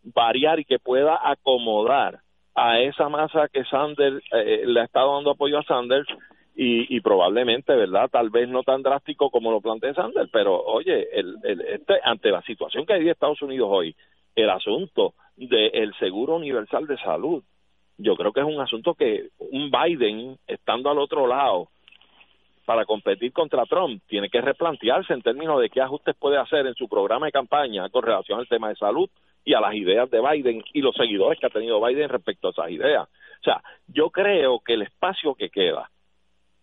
[0.03, 2.19] variar y que pueda acomodar
[2.55, 6.09] a esa masa que Sanders eh, le ha estado dando apoyo a Sanders
[6.55, 8.11] y, y, probablemente, ¿verdad?
[8.11, 12.31] Tal vez no tan drástico como lo plantea Sanders, pero oye, el, el, este, ante
[12.31, 13.97] la situación que hay en Estados Unidos hoy,
[14.35, 17.43] el asunto del seguro universal de salud,
[17.97, 21.69] yo creo que es un asunto que un Biden, estando al otro lado,
[22.65, 26.75] para competir contra Trump, tiene que replantearse en términos de qué ajustes puede hacer en
[26.75, 29.09] su programa de campaña con relación al tema de salud
[29.45, 32.51] y a las ideas de Biden y los seguidores que ha tenido Biden respecto a
[32.51, 33.09] esas ideas.
[33.41, 35.91] O sea, yo creo que el espacio que queda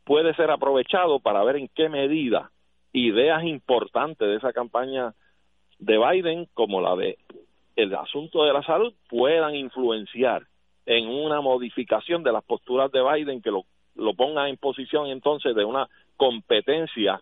[0.10, 2.50] puede ser aprovechado para ver en qué medida
[2.94, 5.14] ideas importantes de esa campaña
[5.78, 7.20] de Biden, como la de
[7.76, 10.48] el asunto de la salud, puedan influenciar
[10.88, 15.54] en una modificación de las posturas de Biden que lo, lo ponga en posición entonces
[15.54, 15.88] de una
[16.18, 17.22] competencia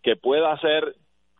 [0.00, 0.94] que pueda ser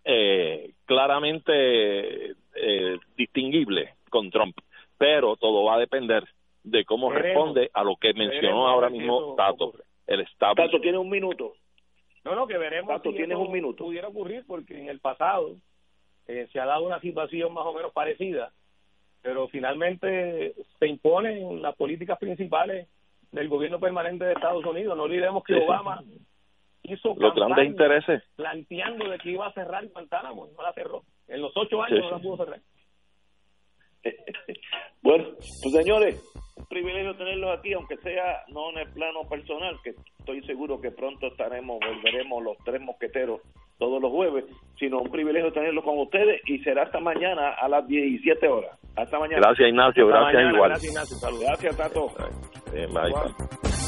[0.04, 4.58] eh, claramente eh, distinguible con Trump,
[4.98, 6.24] pero todo va a depender
[6.64, 9.74] de cómo responde a lo que mencionó ahora mismo Tato.
[10.06, 11.54] El Tato tiene un minuto.
[12.24, 13.84] No, no, que veremos Tato, tienes un minuto.
[13.84, 15.56] pudiera ocurrir porque en el pasado
[16.26, 18.52] eh, se ha dado una situación más o menos parecida,
[19.22, 22.88] pero finalmente se imponen las políticas principales
[23.32, 24.96] del gobierno permanente de Estados Unidos.
[24.96, 26.02] No olvidemos que Obama
[26.82, 31.02] hizo los grandes intereses planteando de que iba a cerrar Guantánamo, no la cerró.
[31.28, 32.60] En los ocho años no la pudo cerrar.
[35.02, 36.31] bueno, pues señores,
[36.68, 41.28] privilegio tenerlos aquí, aunque sea no en el plano personal, que estoy seguro que pronto
[41.28, 43.40] estaremos, volveremos los tres mosqueteros
[43.78, 44.44] todos los jueves,
[44.78, 48.78] sino un privilegio tenerlos con ustedes y será hasta mañana a las 17 horas.
[48.96, 49.40] Hasta mañana.
[49.40, 50.70] Gracias Ignacio, gracias igual.
[50.70, 51.44] Gracias Ignacio, saludos.
[51.46, 52.12] Gracias Tato.
[52.72, 53.81] Bien, bye.